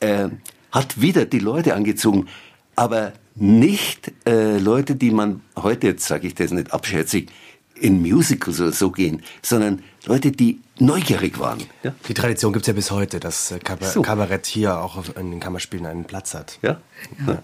äh, 0.01 0.29
hat 0.71 1.01
wieder 1.01 1.25
die 1.25 1.39
Leute 1.39 1.73
angezogen, 1.73 2.27
aber 2.75 3.13
nicht 3.33 4.13
äh, 4.27 4.59
Leute, 4.59 4.95
die 4.95 5.09
man 5.09 5.41
heute, 5.55 5.87
jetzt 5.87 6.05
sage 6.05 6.27
ich 6.27 6.35
das 6.35 6.51
nicht 6.51 6.73
abschätzig, 6.73 7.31
in 7.75 8.01
Musicals 8.01 8.59
oder 8.59 8.71
so 8.71 8.91
gehen, 8.91 9.21
sondern 9.41 9.83
Leute, 10.05 10.31
die 10.31 10.59
neugierig 10.79 11.39
waren. 11.39 11.63
Ja? 11.83 11.93
Die 12.07 12.13
Tradition 12.13 12.53
gibt 12.53 12.63
es 12.63 12.67
ja 12.67 12.73
bis 12.73 12.91
heute, 12.91 13.19
dass 13.19 13.51
äh, 13.51 13.59
Kabar 13.59 13.89
so. 13.89 14.01
Kabarett 14.01 14.45
hier 14.45 14.79
auch 14.79 15.03
in 15.15 15.31
den 15.31 15.39
Kammerspielen 15.39 15.85
einen 15.85 16.05
Platz 16.05 16.33
hat. 16.33 16.59
Ja. 16.61 16.79
ja. 17.27 17.41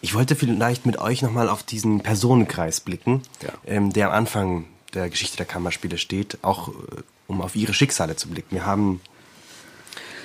Ich 0.00 0.14
wollte 0.14 0.34
vielleicht 0.34 0.86
mit 0.86 0.98
euch 0.98 1.22
nochmal 1.22 1.48
auf 1.48 1.62
diesen 1.62 2.00
Personenkreis 2.00 2.80
blicken, 2.80 3.22
ja. 3.42 3.50
ähm, 3.66 3.92
der 3.92 4.08
am 4.08 4.14
Anfang 4.14 4.64
der 4.94 5.08
Geschichte 5.08 5.36
der 5.36 5.46
Kammerspiele 5.46 5.98
steht, 5.98 6.38
auch 6.42 6.68
äh, 6.68 6.72
um 7.26 7.40
auf 7.40 7.56
ihre 7.56 7.74
Schicksale 7.74 8.16
zu 8.16 8.28
blicken. 8.28 8.56
Wir 8.56 8.66
haben 8.66 9.00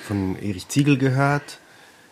von 0.06 0.36
Erich 0.36 0.68
Ziegel 0.68 0.98
gehört, 0.98 1.60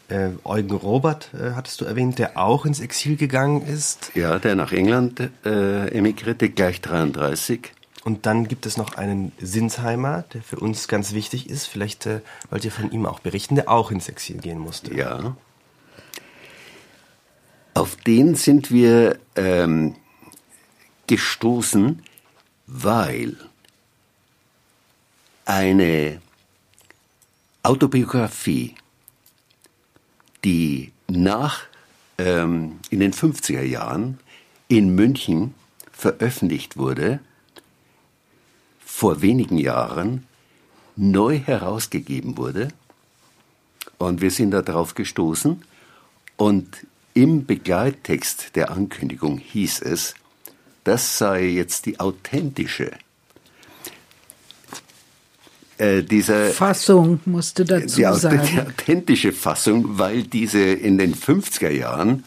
äh, 0.09 0.31
Eugen 0.45 0.77
Robert 0.77 1.31
äh, 1.35 1.53
hattest 1.53 1.81
du 1.81 1.85
erwähnt, 1.85 2.19
der 2.19 2.39
auch 2.39 2.65
ins 2.65 2.81
Exil 2.81 3.17
gegangen 3.17 3.63
ist. 3.67 4.13
Ja, 4.15 4.39
der 4.39 4.55
nach 4.55 4.73
England 4.73 5.31
äh, 5.45 5.89
emigrierte, 5.89 6.49
gleich 6.49 6.81
33. 6.81 7.73
Und 8.05 8.25
dann 8.25 8.47
gibt 8.47 8.67
es 8.67 8.77
noch 8.77 8.95
einen 8.95 9.33
Sinsheimer, 9.41 10.25
der 10.33 10.43
für 10.43 10.61
uns 10.61 10.87
ganz 10.87 11.13
wichtig 11.13 11.51
ist. 11.51 11.67
Vielleicht 11.67 12.07
äh, 12.07 12.21
wollt 12.51 12.65
ihr 12.65 12.71
von 12.71 12.93
ihm 12.93 13.05
auch 13.05 13.19
berichten, 13.19 13.57
der 13.57 13.69
auch 13.69 13.91
ins 13.91 14.09
Exil 14.09 14.39
gehen 14.39 14.59
musste. 14.61 14.95
Ja. 14.95 15.37
Auf 17.75 17.97
den 17.97 18.37
sind 18.37 18.71
wir 18.71 19.19
ähm, 19.35 19.97
gestoßen, 21.09 22.03
weil 22.69 23.37
eine 25.45 26.21
Autobiografie 27.65 28.77
die 30.45 30.93
nach 31.09 31.65
ähm, 32.19 32.79
in 32.91 33.01
den 33.01 33.13
50er 33.13 33.63
Jahren 33.63 34.19
in 34.69 34.95
München 34.95 35.55
veröffentlicht 35.93 36.77
wurde, 36.77 37.21
vor 38.85 39.23
wenigen 39.23 39.59
Jahren 39.59 40.27
neu 40.97 41.39
herausgegeben 41.39 42.37
wurde. 42.37 42.69
Und 43.99 44.21
wir 44.21 44.31
sind 44.31 44.51
darauf 44.51 44.95
gestoßen. 44.95 45.63
Und 46.37 46.87
im 47.15 47.47
Begleittext 47.47 48.57
der 48.57 48.71
Ankündigung 48.71 49.39
hieß 49.39 49.81
es, 49.83 50.15
das 50.85 51.19
sei 51.19 51.47
jetzt 51.47 51.87
die 51.87 51.99
authentische 51.99 52.93
äh, 55.79 56.03
dieser 56.03 56.47
Fassung 56.47 57.21
musste 57.27 57.65
dazu 57.65 57.97
die, 57.97 58.05
sagen. 58.19 58.41
Die 58.53 58.61
authentische 58.61 59.33
Fassung, 59.33 59.99
weil 59.99 60.23
diese 60.23 60.61
in 60.61 60.99
den 60.99 61.15
50er 61.15 61.71
Jahren 61.71 62.25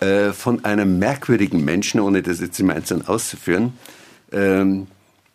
äh, 0.00 0.32
von 0.32 0.64
einem 0.64 0.98
merkwürdigen 0.98 1.64
Menschen, 1.64 2.00
ohne 2.00 2.22
das 2.22 2.40
jetzt 2.40 2.60
im 2.60 2.70
Einzelnen 2.70 3.06
auszuführen, 3.06 3.72
ähm, 4.32 4.86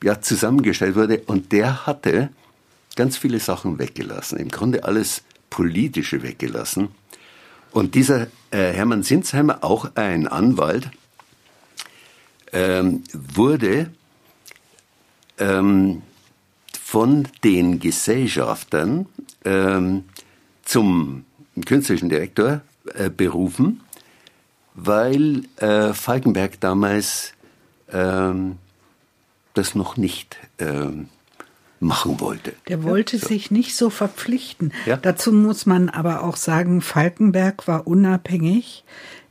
ja, 0.04 0.22
zusammengestellt 0.22 0.96
wurde. 0.96 1.22
Und 1.26 1.52
der 1.52 1.88
hatte 1.88 2.30
ganz 2.96 3.18
viele 3.18 3.40
Sachen 3.40 3.80
weggelassen. 3.80 4.38
Im 4.38 4.50
Grunde 4.50 4.84
alles 4.84 5.24
Politische 5.50 6.22
weggelassen. 6.22 6.90
Und 7.72 7.96
dieser 7.96 8.28
äh, 8.52 8.74
Hermann 8.74 9.04
Sinsheimer, 9.04 9.64
auch 9.64 9.92
ein 9.96 10.28
Anwalt, 10.28 10.90
ähm, 12.54 13.04
wurde 13.14 13.92
ähm, 15.38 16.02
von 16.92 17.26
den 17.46 17.80
Gesellschaftern 17.80 19.06
ähm, 19.46 20.04
zum 20.66 21.24
künstlerischen 21.66 22.10
Direktor 22.10 22.64
äh, 22.96 23.10
berufen, 23.10 23.80
weil 24.74 25.44
äh, 25.56 25.94
Falkenberg 25.94 26.60
damals 26.60 27.32
ähm, 27.94 28.58
das 29.54 29.74
noch 29.74 29.96
nicht 29.96 30.36
ähm, 30.60 31.08
machen 31.80 32.20
wollte. 32.20 32.52
Der 32.68 32.84
wollte 32.84 33.16
ja, 33.16 33.22
so. 33.22 33.28
sich 33.30 33.52
nicht 33.52 33.74
so 33.78 33.90
verpflichten. 33.90 34.74
Ja. 34.86 34.98
Dazu 34.98 35.32
muss 35.32 35.66
man 35.66 35.88
aber 35.88 36.24
auch 36.24 36.36
sagen, 36.36 36.82
Falkenberg 36.82 37.70
war 37.70 37.88
unabhängig. 37.88 38.84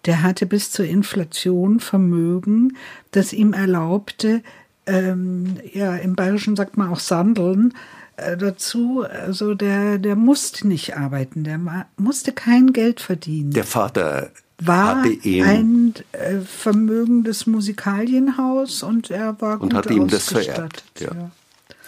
Der 0.06 0.22
hatte 0.22 0.46
bis 0.46 0.70
zur 0.70 0.86
Inflation 0.86 1.78
Vermögen, 1.78 2.78
das 3.10 3.34
ihm 3.34 3.52
erlaubte, 3.52 4.42
ähm, 4.86 5.56
ja, 5.72 5.96
im 5.96 6.16
Bayerischen 6.16 6.56
sagt 6.56 6.76
man 6.76 6.90
auch 6.90 7.00
sandeln, 7.00 7.74
äh, 8.16 8.36
dazu, 8.36 9.04
also 9.08 9.54
der, 9.54 9.98
der 9.98 10.16
musste 10.16 10.66
nicht 10.66 10.96
arbeiten, 10.96 11.44
der 11.44 11.58
musste 11.96 12.32
kein 12.32 12.72
Geld 12.72 13.00
verdienen. 13.00 13.52
Der 13.52 13.64
Vater 13.64 14.30
war 14.58 15.02
ein 15.02 15.94
äh, 16.12 16.40
vermögendes 16.40 17.46
Musikalienhaus 17.46 18.82
und 18.82 19.10
er 19.10 19.40
war 19.40 19.54
und 19.54 19.70
gut 19.70 19.74
hatte 19.74 19.94
ihm 19.94 20.08
das 20.08 20.28
vererbt. 20.28 20.84
Ja. 20.98 21.30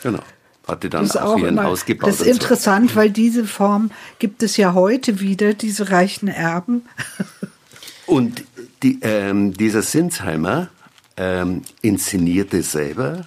Genau. 0.03 0.23
Hatte 0.67 0.89
dann 0.89 1.07
das 1.07 1.17
auch, 1.17 1.35
auch 1.35 1.37
ein 1.37 1.45
immer, 1.45 1.65
Haus 1.65 1.85
gebaut. 1.85 2.09
Das 2.09 2.21
ist 2.21 2.27
interessant, 2.27 2.91
so. 2.91 2.97
weil 2.97 3.11
diese 3.11 3.45
Form 3.45 3.91
gibt 4.19 4.43
es 4.43 4.57
ja 4.57 4.75
heute 4.75 5.21
wieder, 5.21 5.55
diese 5.55 5.91
reichen 5.91 6.29
Erben. 6.29 6.83
Und 8.07 8.45
die, 8.83 8.99
ähm, 9.03 9.53
dieser 9.55 9.83
Sinsheimer 9.83 10.69
ähm, 11.17 11.63
inszenierte 11.83 12.63
selber 12.63 13.25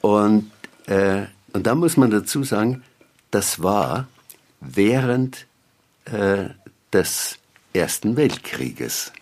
und, 0.00 0.50
äh, 0.86 1.22
und 1.52 1.66
da 1.66 1.74
muss 1.74 1.96
man 1.96 2.10
dazu 2.10 2.44
sagen, 2.44 2.82
das 3.30 3.62
war 3.62 4.06
während 4.60 5.46
äh, 6.06 6.50
des 6.92 7.38
Ersten 7.72 8.16
Weltkrieges, 8.16 9.12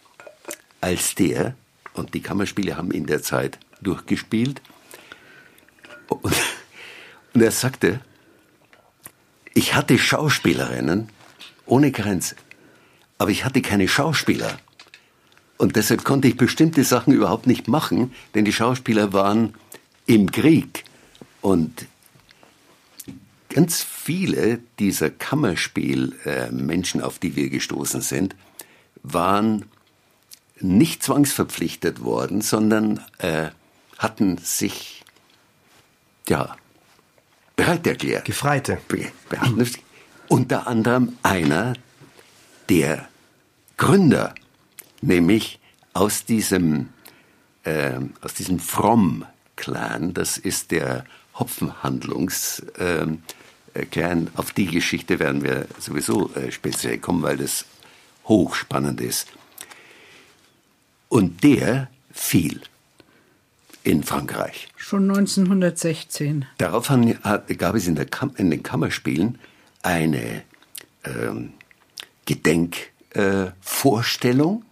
als 0.81 1.15
der, 1.15 1.55
und 1.95 2.15
die 2.15 2.21
Kammerspiele 2.21 2.77
haben 2.77 2.91
in 2.91 3.07
der 3.07 3.23
Zeit 3.23 3.59
durchgespielt, 3.81 4.61
und, 6.09 6.35
und 7.33 7.41
er 7.41 7.51
sagte, 7.51 8.01
ich 9.55 9.75
hatte 9.75 9.99
Schauspielerinnen 9.99 11.09
ohne 11.67 11.91
Grenze, 11.93 12.37
aber 13.19 13.31
ich 13.31 13.45
hatte 13.45 13.63
keine 13.63 13.89
Schauspieler. 13.89 14.59
Und 15.59 15.77
deshalb 15.77 16.05
konnte 16.05 16.29
ich 16.29 16.37
bestimmte 16.37 16.85
Sachen 16.85 17.13
überhaupt 17.13 17.47
nicht 17.47 17.69
machen, 17.69 18.13
denn 18.35 18.45
die 18.45 18.53
Schauspieler 18.53 19.13
waren 19.13 19.55
im 20.07 20.31
Krieg. 20.31 20.85
Und 21.41 21.87
ganz 23.49 23.83
viele 23.83 24.61
dieser 24.79 25.11
Kammerspielmenschen, 25.11 27.01
auf 27.01 27.19
die 27.19 27.37
wir 27.37 27.49
gestoßen 27.49 28.01
sind, 28.01 28.35
waren 29.03 29.67
nicht 30.59 31.03
zwangsverpflichtet 31.03 32.03
worden, 32.03 32.41
sondern 32.41 33.01
äh, 33.19 33.49
hatten 33.99 34.39
sich 34.39 35.05
ja 36.29 36.57
bereit 37.57 37.87
erklärt. 37.87 38.25
Gefreite. 38.25 38.79
Be 38.89 39.13
unter 40.29 40.67
anderem 40.67 41.19
einer 41.23 41.75
der 42.69 43.09
Gründer, 43.77 44.35
nämlich 45.03 45.61
aus 45.93 46.25
diesem 46.25 46.89
äh, 47.65 48.01
aus 48.21 48.35
diesem 48.35 48.59
Fromm-Clan. 48.59 50.13
Das 50.15 50.39
ist 50.39 50.71
der 50.71 51.05
Hopfenhandlungs-Clan. 51.35 53.23
Äh, 53.75 54.27
Auf 54.35 54.53
die 54.53 54.67
Geschichte 54.67 55.19
werden 55.19 55.43
wir 55.45 55.67
sowieso 55.79 56.33
äh, 56.35 56.53
speziell 56.53 56.99
kommen, 56.99 57.23
weil 57.23 57.37
das 57.37 57.67
hochspannend 58.25 59.01
ist. 59.01 59.29
Und 61.09 61.45
der 61.45 61.89
fiel 62.13 62.61
in 63.85 64.03
Frankreich. 64.03 64.69
Schon 64.77 65.09
1916. 65.11 66.47
Daraufhin 66.59 67.17
gab 67.59 67.75
es 67.75 67.87
in, 67.87 67.97
in 68.37 68.51
den 68.51 68.63
Kammerspielen 68.63 69.39
eine 69.83 70.43
ähm, 71.05 71.55
Gedenkvorstellung 72.27 74.63
äh, 74.63 74.72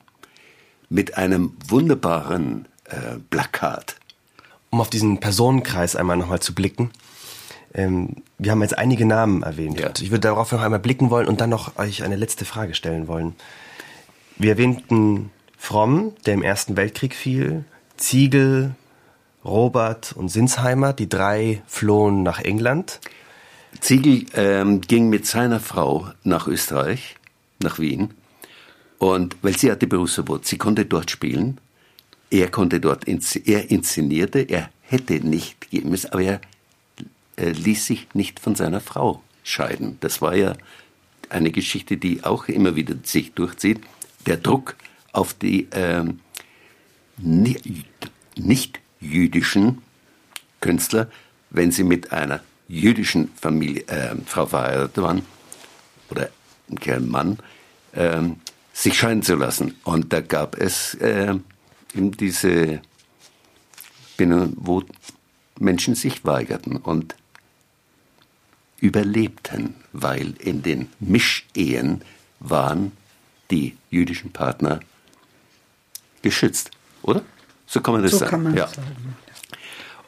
mit 0.91 1.17
einem 1.17 1.57
wunderbaren 1.67 2.67
äh, 2.85 3.17
Plakat. 3.31 3.97
Um 4.69 4.81
auf 4.81 4.91
diesen 4.91 5.19
Personenkreis 5.19 5.97
einmal 5.97 6.17
nochmal 6.17 6.41
zu 6.41 6.55
blicken. 6.55 6.91
Ähm, 7.73 8.17
wir 8.39 8.51
haben 8.51 8.63
jetzt 8.63 8.77
einige 8.77 9.07
Namen 9.07 9.43
erwähnt. 9.43 9.81
Ja. 9.81 9.91
Ich 9.99 10.11
würde 10.11 10.21
darauf 10.21 10.53
noch 10.53 10.61
einmal 10.61 10.81
blicken 10.81 11.11
wollen 11.11 11.29
und 11.29 11.41
dann 11.41 11.51
noch 11.51 11.79
euch 11.79 12.03
eine 12.03 12.17
letzte 12.17 12.45
Frage 12.45 12.75
stellen 12.75 13.09
wollen. 13.09 13.35
Wir 14.37 14.51
erwähnten 14.51 15.31
Fromm, 15.57 16.13
der 16.27 16.35
im 16.35 16.43
Ersten 16.43 16.77
Weltkrieg 16.77 17.15
fiel, 17.15 17.65
Ziegel, 17.97 18.75
Robert 19.45 20.13
und 20.13 20.29
Sinsheimer, 20.29 20.93
die 20.93 21.09
drei 21.09 21.63
flohen 21.67 22.23
nach 22.23 22.41
England. 22.41 23.01
Ziegel 23.81 24.27
ähm, 24.35 24.81
ging 24.81 25.09
mit 25.09 25.27
seiner 25.27 25.61
Frau 25.61 26.09
nach 26.25 26.47
Österreich, 26.47 27.17
nach 27.63 27.79
Wien, 27.79 28.15
und 29.01 29.35
weil 29.41 29.57
sie 29.57 29.71
hatte 29.71 29.87
Berufsverbot, 29.87 30.47
sie 30.47 30.59
konnte 30.59 30.85
dort 30.85 31.11
spielen, 31.11 31.59
er 32.31 32.51
konnte 32.51 32.81
dort, 32.81 33.09
er 33.09 33.71
inszenierte, 33.71 34.41
er 34.41 34.71
hätte 34.83 35.15
nicht 35.27 35.71
gehen 35.71 35.89
müssen, 35.89 36.13
aber 36.13 36.23
er 36.23 36.41
äh, 37.37 37.51
ließ 37.51 37.87
sich 37.87 38.09
nicht 38.13 38.41
von 38.41 38.55
seiner 38.55 38.81
Frau 38.81 39.23
scheiden. 39.43 39.97
Das 40.01 40.21
war 40.21 40.37
ja 40.37 40.55
eine 41.31 41.51
Geschichte, 41.51 41.97
die 41.97 42.25
auch 42.25 42.49
immer 42.49 42.77
wieder 42.77 42.95
sich 43.03 43.33
durchzieht. 43.33 43.81
Der 44.27 44.37
Druck 44.37 44.77
auf 45.13 45.33
die 45.33 45.69
ähm, 45.73 46.21
nicht 47.17 48.81
jüdischen 49.01 49.79
Künstler, 50.61 51.11
wenn 51.49 51.73
sie 51.73 51.85
mit 51.85 52.13
einer 52.13 52.43
jüdischen 52.69 53.31
Familie, 53.35 53.83
äh, 53.89 54.15
Frau 54.27 54.45
verheiratet 54.45 55.03
waren, 55.03 55.23
oder 56.11 56.29
ein 56.69 57.09
Mann, 57.09 57.39
äh, 57.93 58.21
sich 58.81 58.97
scheiden 58.97 59.23
zu 59.23 59.35
lassen. 59.35 59.75
Und 59.85 60.13
da 60.13 60.21
gab 60.21 60.59
es 60.59 60.95
äh, 60.95 61.35
eben 61.95 62.17
diese, 62.17 62.81
wo 64.19 64.83
Menschen 65.59 65.95
sich 65.95 66.25
weigerten 66.25 66.77
und 66.77 67.15
überlebten, 68.79 69.75
weil 69.93 70.33
in 70.39 70.63
den 70.63 70.89
Mischehen 70.99 72.03
waren 72.39 72.93
die 73.51 73.77
jüdischen 73.91 74.33
Partner 74.33 74.81
geschützt, 76.23 76.71
oder? 77.03 77.23
So 77.67 77.83
kann 77.83 77.95
man 77.95 78.03
das 78.03 78.13
so 78.13 78.19
sagen. 78.19 78.31
Kann 78.31 78.43
man 78.45 78.57
ja. 78.57 78.67
sagen. 78.67 79.15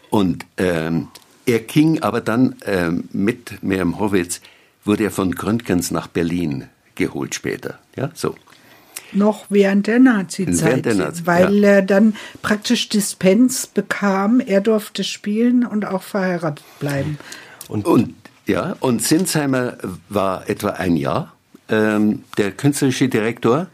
Und 0.09 0.47
ähm, 0.57 1.09
er 1.45 1.61
ging 1.61 2.03
aber 2.03 2.23
dann 2.23 2.57
ähm, 2.65 3.09
mit 3.13 3.63
Miriam 3.63 3.99
Horwitz, 3.99 4.41
wurde 4.85 5.05
er 5.05 5.11
von 5.11 5.35
Gründgens 5.35 5.91
nach 5.91 6.07
Berlin 6.07 6.69
geholt 6.95 7.35
später. 7.35 7.79
Ja, 7.97 8.11
so. 8.15 8.35
Noch 9.13 9.47
während 9.51 9.87
der 9.87 9.99
Nazi-Zeit, 9.99 10.85
Während 10.85 10.87
der 10.87 10.95
Nazi- 10.95 11.27
weil 11.27 11.55
ja. 11.55 11.69
er 11.69 11.83
dann 11.83 12.15
praktisch 12.41 12.89
Dispens 12.89 13.67
bekam. 13.67 14.41
Er 14.41 14.61
durfte 14.61 15.05
spielen 15.05 15.67
und 15.67 15.85
auch 15.85 16.03
verheiratet 16.03 16.65
bleiben. 16.81 17.19
Und, 17.69 17.85
und 17.87 18.15
ja, 18.47 18.77
und 18.81 19.03
Sinsheimer 19.03 19.77
war 20.09 20.49
etwa 20.49 20.71
ein 20.71 20.97
Jahr 20.97 21.33
ähm, 21.69 22.25
der 22.39 22.53
künstlerische 22.53 23.09
Direktor 23.09 23.69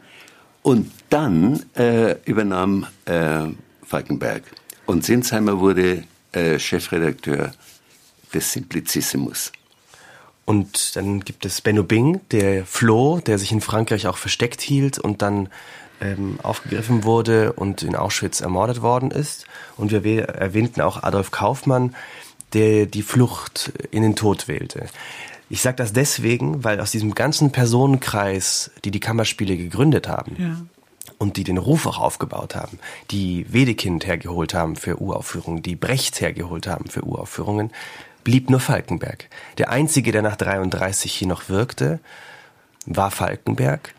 und 0.62 0.90
dann 1.08 1.64
äh, 1.74 2.16
übernahm 2.24 2.86
äh, 3.06 3.46
Falkenberg 3.86 4.42
und 4.86 5.04
Sinsheimer 5.04 5.58
wurde 5.58 6.04
äh, 6.32 6.58
Chefredakteur 6.58 7.52
des 8.32 8.52
Simplicissimus. 8.52 9.52
Und 10.48 10.96
dann 10.96 11.20
gibt 11.20 11.44
es 11.44 11.60
Benno 11.60 11.82
Bing, 11.82 12.22
der 12.30 12.64
floh, 12.64 13.20
der 13.20 13.38
sich 13.38 13.52
in 13.52 13.60
Frankreich 13.60 14.06
auch 14.06 14.16
versteckt 14.16 14.62
hielt 14.62 14.98
und 14.98 15.20
dann 15.20 15.50
ähm, 16.00 16.38
aufgegriffen 16.42 17.04
wurde 17.04 17.52
und 17.52 17.82
in 17.82 17.94
Auschwitz 17.94 18.40
ermordet 18.40 18.80
worden 18.80 19.10
ist. 19.10 19.44
Und 19.76 19.92
wir 19.92 20.22
erwähnten 20.22 20.80
auch 20.80 21.02
Adolf 21.02 21.32
Kaufmann, 21.32 21.94
der 22.54 22.86
die 22.86 23.02
Flucht 23.02 23.72
in 23.90 24.02
den 24.02 24.16
Tod 24.16 24.48
wählte. 24.48 24.86
Ich 25.50 25.60
sage 25.60 25.76
das 25.76 25.92
deswegen, 25.92 26.64
weil 26.64 26.80
aus 26.80 26.92
diesem 26.92 27.14
ganzen 27.14 27.52
Personenkreis, 27.52 28.70
die 28.86 28.90
die 28.90 29.00
Kammerspiele 29.00 29.54
gegründet 29.54 30.08
haben, 30.08 30.34
ja. 30.38 30.56
und 31.18 31.36
die 31.36 31.44
den 31.44 31.58
Ruf 31.58 31.84
auch 31.84 31.98
aufgebaut 31.98 32.54
haben, 32.54 32.78
die 33.10 33.44
Wedekind 33.52 34.06
hergeholt 34.06 34.54
haben 34.54 34.76
für 34.76 34.98
Uraufführungen, 34.98 35.62
die 35.62 35.76
Brecht 35.76 36.22
hergeholt 36.22 36.66
haben 36.66 36.88
für 36.88 37.04
Uraufführungen, 37.04 37.70
blieb 38.28 38.50
nur 38.50 38.60
Falkenberg. 38.60 39.30
Der 39.56 39.70
einzige, 39.70 40.12
der 40.12 40.20
nach 40.20 40.36
33 40.36 41.10
hier 41.14 41.26
noch 41.26 41.48
wirkte, 41.48 41.98
war 42.84 43.10
Falkenberg. 43.10 43.94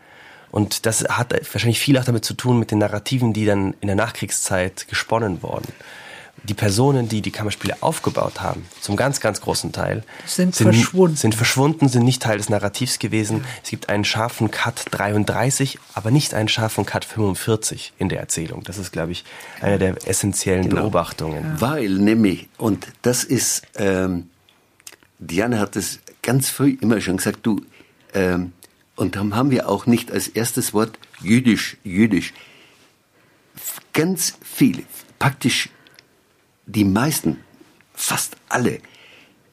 Und 0.52 0.86
das 0.86 1.02
hat 1.02 1.32
wahrscheinlich 1.52 1.80
viel 1.80 1.98
auch 1.98 2.04
damit 2.04 2.24
zu 2.24 2.34
tun 2.34 2.60
mit 2.60 2.70
den 2.70 2.78
Narrativen, 2.78 3.32
die 3.32 3.44
dann 3.44 3.74
in 3.80 3.88
der 3.88 3.96
Nachkriegszeit 3.96 4.86
gesponnen 4.86 5.42
wurden. 5.42 5.72
Die 6.44 6.54
Personen, 6.54 7.08
die 7.08 7.20
die 7.22 7.30
Kammerspiele 7.30 7.76
aufgebaut 7.80 8.40
haben, 8.40 8.66
zum 8.80 8.96
ganz, 8.96 9.20
ganz 9.20 9.40
großen 9.40 9.72
Teil, 9.72 10.04
sind, 10.26 10.54
sind 10.54 10.72
verschwunden. 10.72 11.16
Sind 11.16 11.34
verschwunden, 11.34 11.88
sind 11.88 12.04
nicht 12.04 12.22
Teil 12.22 12.38
des 12.38 12.48
Narrativs 12.48 12.98
gewesen. 12.98 13.38
Ja. 13.38 13.44
Es 13.62 13.70
gibt 13.70 13.88
einen 13.88 14.04
scharfen 14.04 14.50
Cut 14.50 14.84
33, 14.90 15.78
aber 15.94 16.10
nicht 16.10 16.34
einen 16.34 16.48
scharfen 16.48 16.86
Cut 16.86 17.04
45 17.04 17.92
in 17.98 18.08
der 18.08 18.20
Erzählung. 18.20 18.62
Das 18.64 18.78
ist, 18.78 18.92
glaube 18.92 19.12
ich, 19.12 19.24
eine 19.60 19.78
der 19.78 20.08
essentiellen 20.08 20.68
genau. 20.68 20.82
Beobachtungen. 20.82 21.44
Ja. 21.44 21.60
Weil 21.60 21.90
nämlich, 21.90 22.48
und 22.56 22.86
das 23.02 23.24
ist, 23.24 23.62
ähm, 23.76 24.30
Diane 25.18 25.58
hat 25.58 25.76
es 25.76 26.00
ganz 26.22 26.48
früh 26.48 26.76
immer 26.80 27.00
schon 27.00 27.18
gesagt, 27.18 27.40
du, 27.42 27.60
ähm, 28.14 28.52
und 28.96 29.16
dann 29.16 29.34
haben 29.34 29.50
wir 29.50 29.68
auch 29.68 29.86
nicht 29.86 30.12
als 30.12 30.28
erstes 30.28 30.74
Wort 30.74 30.98
jüdisch, 31.22 31.78
jüdisch. 31.84 32.34
Ganz 33.92 34.34
viele, 34.42 34.82
praktisch 35.18 35.70
die 36.70 36.84
meisten, 36.84 37.38
fast 37.94 38.36
alle 38.48 38.80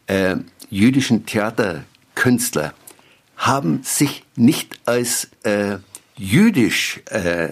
äh, 0.08 0.38
jüdischen 0.70 1.26
Theaterkünstler 1.26 2.74
haben 3.36 3.82
sich 3.84 4.24
nicht 4.36 4.80
als 4.86 5.30
äh, 5.44 5.78
jüdisch 6.16 7.02
äh, 7.06 7.50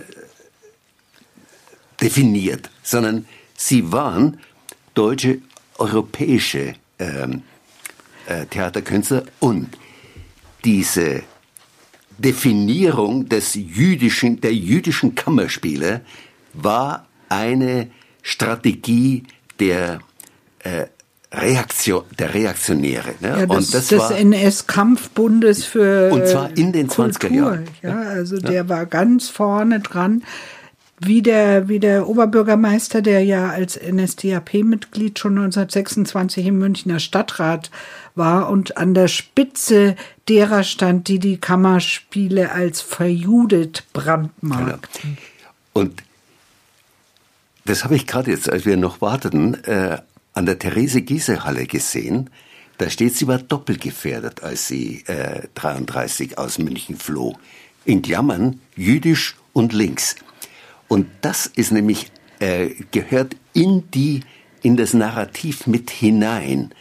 definiert, 2.01 2.69
sondern 2.83 3.25
sie 3.55 3.91
waren 3.91 4.39
deutsche, 4.93 5.39
europäische 5.77 6.73
ähm, 6.99 7.43
äh, 8.25 8.45
Theaterkünstler. 8.45 9.25
Und 9.39 9.77
diese 10.63 11.23
Definierung 12.17 13.29
des 13.29 13.55
jüdischen, 13.55 14.41
der 14.41 14.53
jüdischen 14.53 15.15
Kammerspiele 15.15 16.01
war 16.53 17.07
eine 17.29 17.91
Strategie 18.21 19.23
der 19.59 19.99
äh, 20.59 20.85
Reaktion, 21.31 22.03
der 22.17 22.33
Reaktionäre. 22.33 23.15
Ne? 23.19 23.27
Ja, 23.27 23.45
das, 23.45 23.57
und 23.57 23.73
das 23.73 23.87
des 23.87 24.11
NS-Kampfbundes 24.11 25.65
für 25.65 26.11
Und 26.11 26.27
zwar 26.27 26.55
in 26.57 26.71
den 26.71 26.87
Kultur, 26.87 27.27
20er 27.27 27.33
Jahren. 27.33 27.65
Ja, 27.81 27.99
also 27.99 28.37
ja. 28.37 28.41
der 28.41 28.69
war 28.69 28.85
ganz 28.85 29.29
vorne 29.29 29.79
dran. 29.79 30.23
Wie 30.97 31.21
der, 31.21 31.67
wie 31.67 31.79
der 31.79 32.07
Oberbürgermeister, 32.07 33.01
der 33.01 33.23
ja 33.25 33.49
als 33.49 33.77
NSDAP-Mitglied 33.77 35.19
schon 35.19 35.33
1926 35.33 36.45
im 36.45 36.57
Münchner 36.57 36.99
Stadtrat 36.99 37.69
war 38.15 38.49
und 38.49 38.77
an 38.77 38.93
der 38.93 39.09
Spitze 39.09 39.97
derer 40.29 40.63
stand, 40.63 41.09
die 41.09 41.19
die 41.19 41.37
Kammerspiele 41.37 42.53
als 42.53 42.79
verjudet 42.79 43.83
brandmarkten. 43.91 45.17
Genau. 45.17 45.51
Und 45.73 46.01
das 47.65 47.83
habe 47.83 47.95
ich 47.95 48.07
gerade 48.07 48.31
jetzt, 48.31 48.49
als 48.49 48.65
wir 48.65 48.77
noch 48.77 49.01
warteten, 49.01 49.63
äh, 49.65 49.97
an 50.33 50.45
der 50.45 50.59
Therese 50.59 51.01
Giese 51.01 51.43
Halle 51.43 51.65
gesehen. 51.65 52.29
Da 52.77 52.89
steht, 52.89 53.15
sie 53.15 53.27
war 53.27 53.39
doppelt 53.39 53.81
gefährdet, 53.81 54.43
als 54.43 54.67
sie 54.67 55.03
äh, 55.07 55.47
33 55.55 56.37
aus 56.37 56.59
München 56.59 56.97
floh. 56.97 57.37
In 57.83 58.01
Klammern 58.01 58.61
jüdisch 58.75 59.35
und 59.53 59.73
links. 59.73 60.15
Und 60.87 61.07
das 61.21 61.47
ist 61.47 61.71
nämlich 61.71 62.11
äh, 62.39 62.69
gehört 62.91 63.35
in 63.53 63.89
die 63.91 64.21
in 64.61 64.77
das 64.77 64.93
Narrativ 64.93 65.67
mit 65.67 65.89
hinein. 65.89 66.73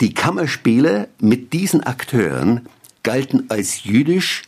Die 0.00 0.14
Kammerspiele 0.14 1.08
mit 1.20 1.52
diesen 1.52 1.82
Akteuren 1.82 2.66
galten 3.02 3.50
als 3.50 3.84
jüdisch, 3.84 4.44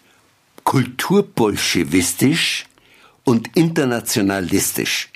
kulturbolschewistisch 0.64 2.66
und 3.30 3.56
internationalistisch. 3.56 5.08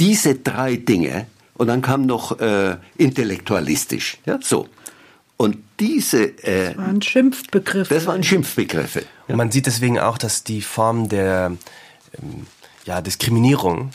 Diese 0.00 0.36
drei 0.36 0.76
Dinge 0.76 1.26
und 1.58 1.66
dann 1.66 1.82
kam 1.82 2.06
noch 2.06 2.40
äh, 2.40 2.78
intellektualistisch, 2.96 4.16
ja, 4.24 4.38
so. 4.42 4.68
Und 5.36 5.58
diese 5.78 6.22
äh, 6.44 6.68
das 6.68 6.78
waren 6.78 7.02
Schimpfbegriffe. 7.02 7.94
Das 7.94 8.06
waren 8.06 8.22
Schimpfbegriffe. 8.22 9.04
Und 9.28 9.36
man 9.36 9.50
sieht 9.50 9.66
deswegen 9.66 9.98
auch, 9.98 10.16
dass 10.16 10.44
die 10.44 10.62
Form 10.62 11.10
der 11.10 11.52
ähm, 12.18 12.46
ja, 12.86 13.02
Diskriminierung 13.02 13.90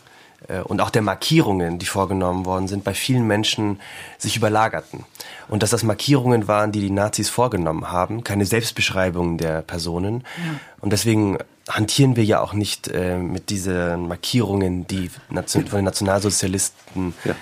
äh, 0.47 0.59
und 0.59 0.79
auch 0.79 0.91
der 0.91 1.01
Markierungen, 1.01 1.79
die 1.79 1.87
vorgenommen 1.87 2.45
worden 2.45 2.67
sind, 2.67 2.83
bei 2.83 2.93
vielen 2.93 3.25
Menschen 3.25 3.79
sich 4.19 4.35
überlagerten. 4.37 5.03
Und 5.47 5.63
dass 5.63 5.71
das 5.71 5.81
Markierungen 5.81 6.47
waren, 6.47 6.71
die 6.71 6.81
die 6.81 6.91
Nazis 6.91 7.29
vorgenommen 7.29 7.89
haben, 7.89 8.23
keine 8.23 8.45
Selbstbeschreibungen 8.45 9.39
der 9.39 9.63
Personen. 9.63 10.25
Ja. 10.45 10.59
Und 10.79 10.93
deswegen 10.93 11.39
hantieren 11.67 12.15
wir 12.15 12.23
ja 12.23 12.39
auch 12.39 12.53
nicht 12.53 12.87
äh, 12.87 13.17
mit 13.17 13.49
diesen 13.49 14.07
Markierungen, 14.07 14.87
die 14.87 15.09
von 15.09 15.65
den 15.71 15.83
Nationalsozialisten 15.83 17.13
ja. 17.25 17.35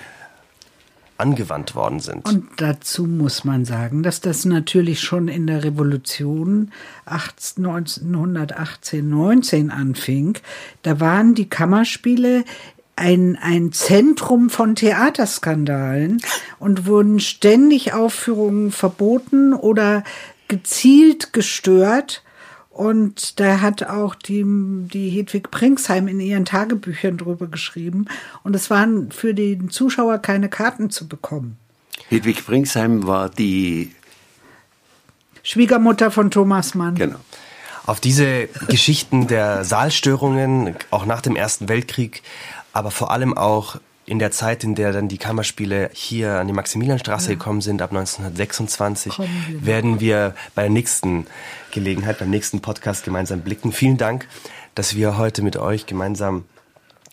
angewandt 1.16 1.74
worden 1.74 2.00
sind. 2.00 2.28
Und 2.28 2.48
dazu 2.56 3.04
muss 3.04 3.44
man 3.44 3.64
sagen, 3.64 4.02
dass 4.02 4.20
das 4.20 4.44
natürlich 4.44 5.00
schon 5.00 5.28
in 5.28 5.46
der 5.46 5.64
Revolution 5.64 6.72
1918, 7.06 9.08
19 9.08 9.70
anfing. 9.70 10.38
Da 10.82 10.98
waren 10.98 11.34
die 11.34 11.48
Kammerspiele 11.48 12.44
ein, 12.96 13.38
ein 13.40 13.72
Zentrum 13.72 14.50
von 14.50 14.74
Theaterskandalen 14.74 16.20
und 16.58 16.86
wurden 16.86 17.20
ständig 17.20 17.92
Aufführungen 17.92 18.72
verboten 18.72 19.52
oder 19.52 20.02
gezielt 20.48 21.32
gestört. 21.32 22.22
Und 22.76 23.40
da 23.40 23.62
hat 23.62 23.84
auch 23.84 24.14
die, 24.14 24.44
die 24.44 25.08
Hedwig 25.08 25.50
Pringsheim 25.50 26.08
in 26.08 26.20
ihren 26.20 26.44
Tagebüchern 26.44 27.16
drüber 27.16 27.46
geschrieben. 27.46 28.04
Und 28.42 28.54
es 28.54 28.68
waren 28.68 29.10
für 29.10 29.32
den 29.32 29.70
Zuschauer 29.70 30.18
keine 30.18 30.50
Karten 30.50 30.90
zu 30.90 31.08
bekommen. 31.08 31.56
Hedwig 32.10 32.44
Pringsheim 32.44 33.06
war 33.06 33.30
die 33.30 33.92
Schwiegermutter 35.42 36.10
von 36.10 36.30
Thomas 36.30 36.74
Mann. 36.74 36.96
Genau. 36.96 37.16
Auf 37.86 37.98
diese 37.98 38.50
Geschichten 38.68 39.26
der 39.26 39.64
Saalstörungen, 39.64 40.76
auch 40.90 41.06
nach 41.06 41.22
dem 41.22 41.34
Ersten 41.34 41.70
Weltkrieg, 41.70 42.22
aber 42.74 42.90
vor 42.90 43.10
allem 43.10 43.38
auch 43.38 43.76
in 44.06 44.20
der 44.20 44.30
Zeit, 44.30 44.62
in 44.62 44.76
der 44.76 44.92
dann 44.92 45.08
die 45.08 45.18
Kammerspiele 45.18 45.90
hier 45.92 46.34
an 46.34 46.46
die 46.46 46.52
Maximilianstraße 46.52 47.30
ja. 47.30 47.34
gekommen 47.34 47.60
sind, 47.60 47.82
ab 47.82 47.90
1926, 47.90 49.18
wir 49.18 49.66
werden 49.66 50.00
wir 50.00 50.34
bei 50.54 50.62
der 50.62 50.70
nächsten 50.70 51.26
Gelegenheit, 51.72 52.18
beim 52.18 52.30
nächsten 52.30 52.60
Podcast 52.60 53.04
gemeinsam 53.04 53.40
blicken. 53.40 53.72
Vielen 53.72 53.96
Dank, 53.96 54.28
dass 54.76 54.94
wir 54.94 55.18
heute 55.18 55.42
mit 55.42 55.56
euch 55.56 55.86
gemeinsam 55.86 56.44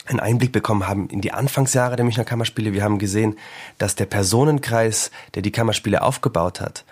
einen 0.06 0.20
Einblick 0.20 0.52
bekommen 0.52 0.88
haben 0.88 1.10
in 1.10 1.22
die 1.22 1.32
Anfangsjahre 1.32 1.96
der 1.96 2.06
Münchner 2.06 2.26
Kammerspiele. 2.26 2.74
Wir 2.74 2.84
haben 2.84 3.00
gesehen, 3.00 3.38
dass 3.80 3.96
der 3.96 4.06
Personenkreis, 4.06 5.12
der 5.34 5.42
die 5.42 5.52
Kammerspiele 5.52 6.02
aufgebaut 6.04 6.62
hat, 6.62 6.86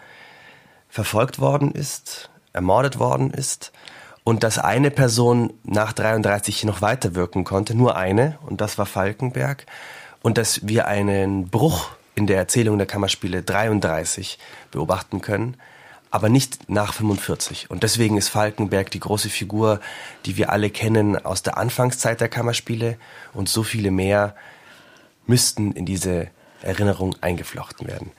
verfolgt 0.89 1.39
worden 1.39 1.71
ist, 1.71 2.29
ermordet 2.53 2.97
worden 2.97 3.31
ist 3.31 3.71
und 4.23 4.43
dass 4.43 4.59
eine 4.59 4.91
Person 4.91 5.53
nach 5.63 5.93
33 5.93 6.63
noch 6.63 6.81
weiter 6.81 7.15
wirken 7.15 7.43
konnte, 7.43 7.75
nur 7.75 7.95
eine, 7.95 8.37
und 8.45 8.61
das 8.61 8.77
war 8.77 8.85
Falkenberg, 8.85 9.65
und 10.21 10.37
dass 10.37 10.67
wir 10.67 10.87
einen 10.87 11.49
Bruch 11.49 11.89
in 12.15 12.27
der 12.27 12.37
Erzählung 12.37 12.77
der 12.77 12.87
Kammerspiele 12.87 13.41
33 13.41 14.37
beobachten 14.69 15.21
können, 15.21 15.57
aber 16.11 16.29
nicht 16.29 16.69
nach 16.69 16.93
45. 16.93 17.71
Und 17.71 17.83
deswegen 17.83 18.17
ist 18.17 18.29
Falkenberg 18.29 18.91
die 18.91 18.99
große 18.99 19.29
Figur, 19.29 19.79
die 20.25 20.37
wir 20.37 20.51
alle 20.51 20.69
kennen 20.69 21.17
aus 21.25 21.41
der 21.41 21.57
Anfangszeit 21.57 22.19
der 22.21 22.29
Kammerspiele, 22.29 22.97
und 23.33 23.49
so 23.49 23.63
viele 23.63 23.91
mehr 23.91 24.35
müssten 25.25 25.71
in 25.71 25.85
diese 25.85 26.27
Erinnerung 26.61 27.15
eingeflochten 27.21 27.87
werden. 27.87 28.11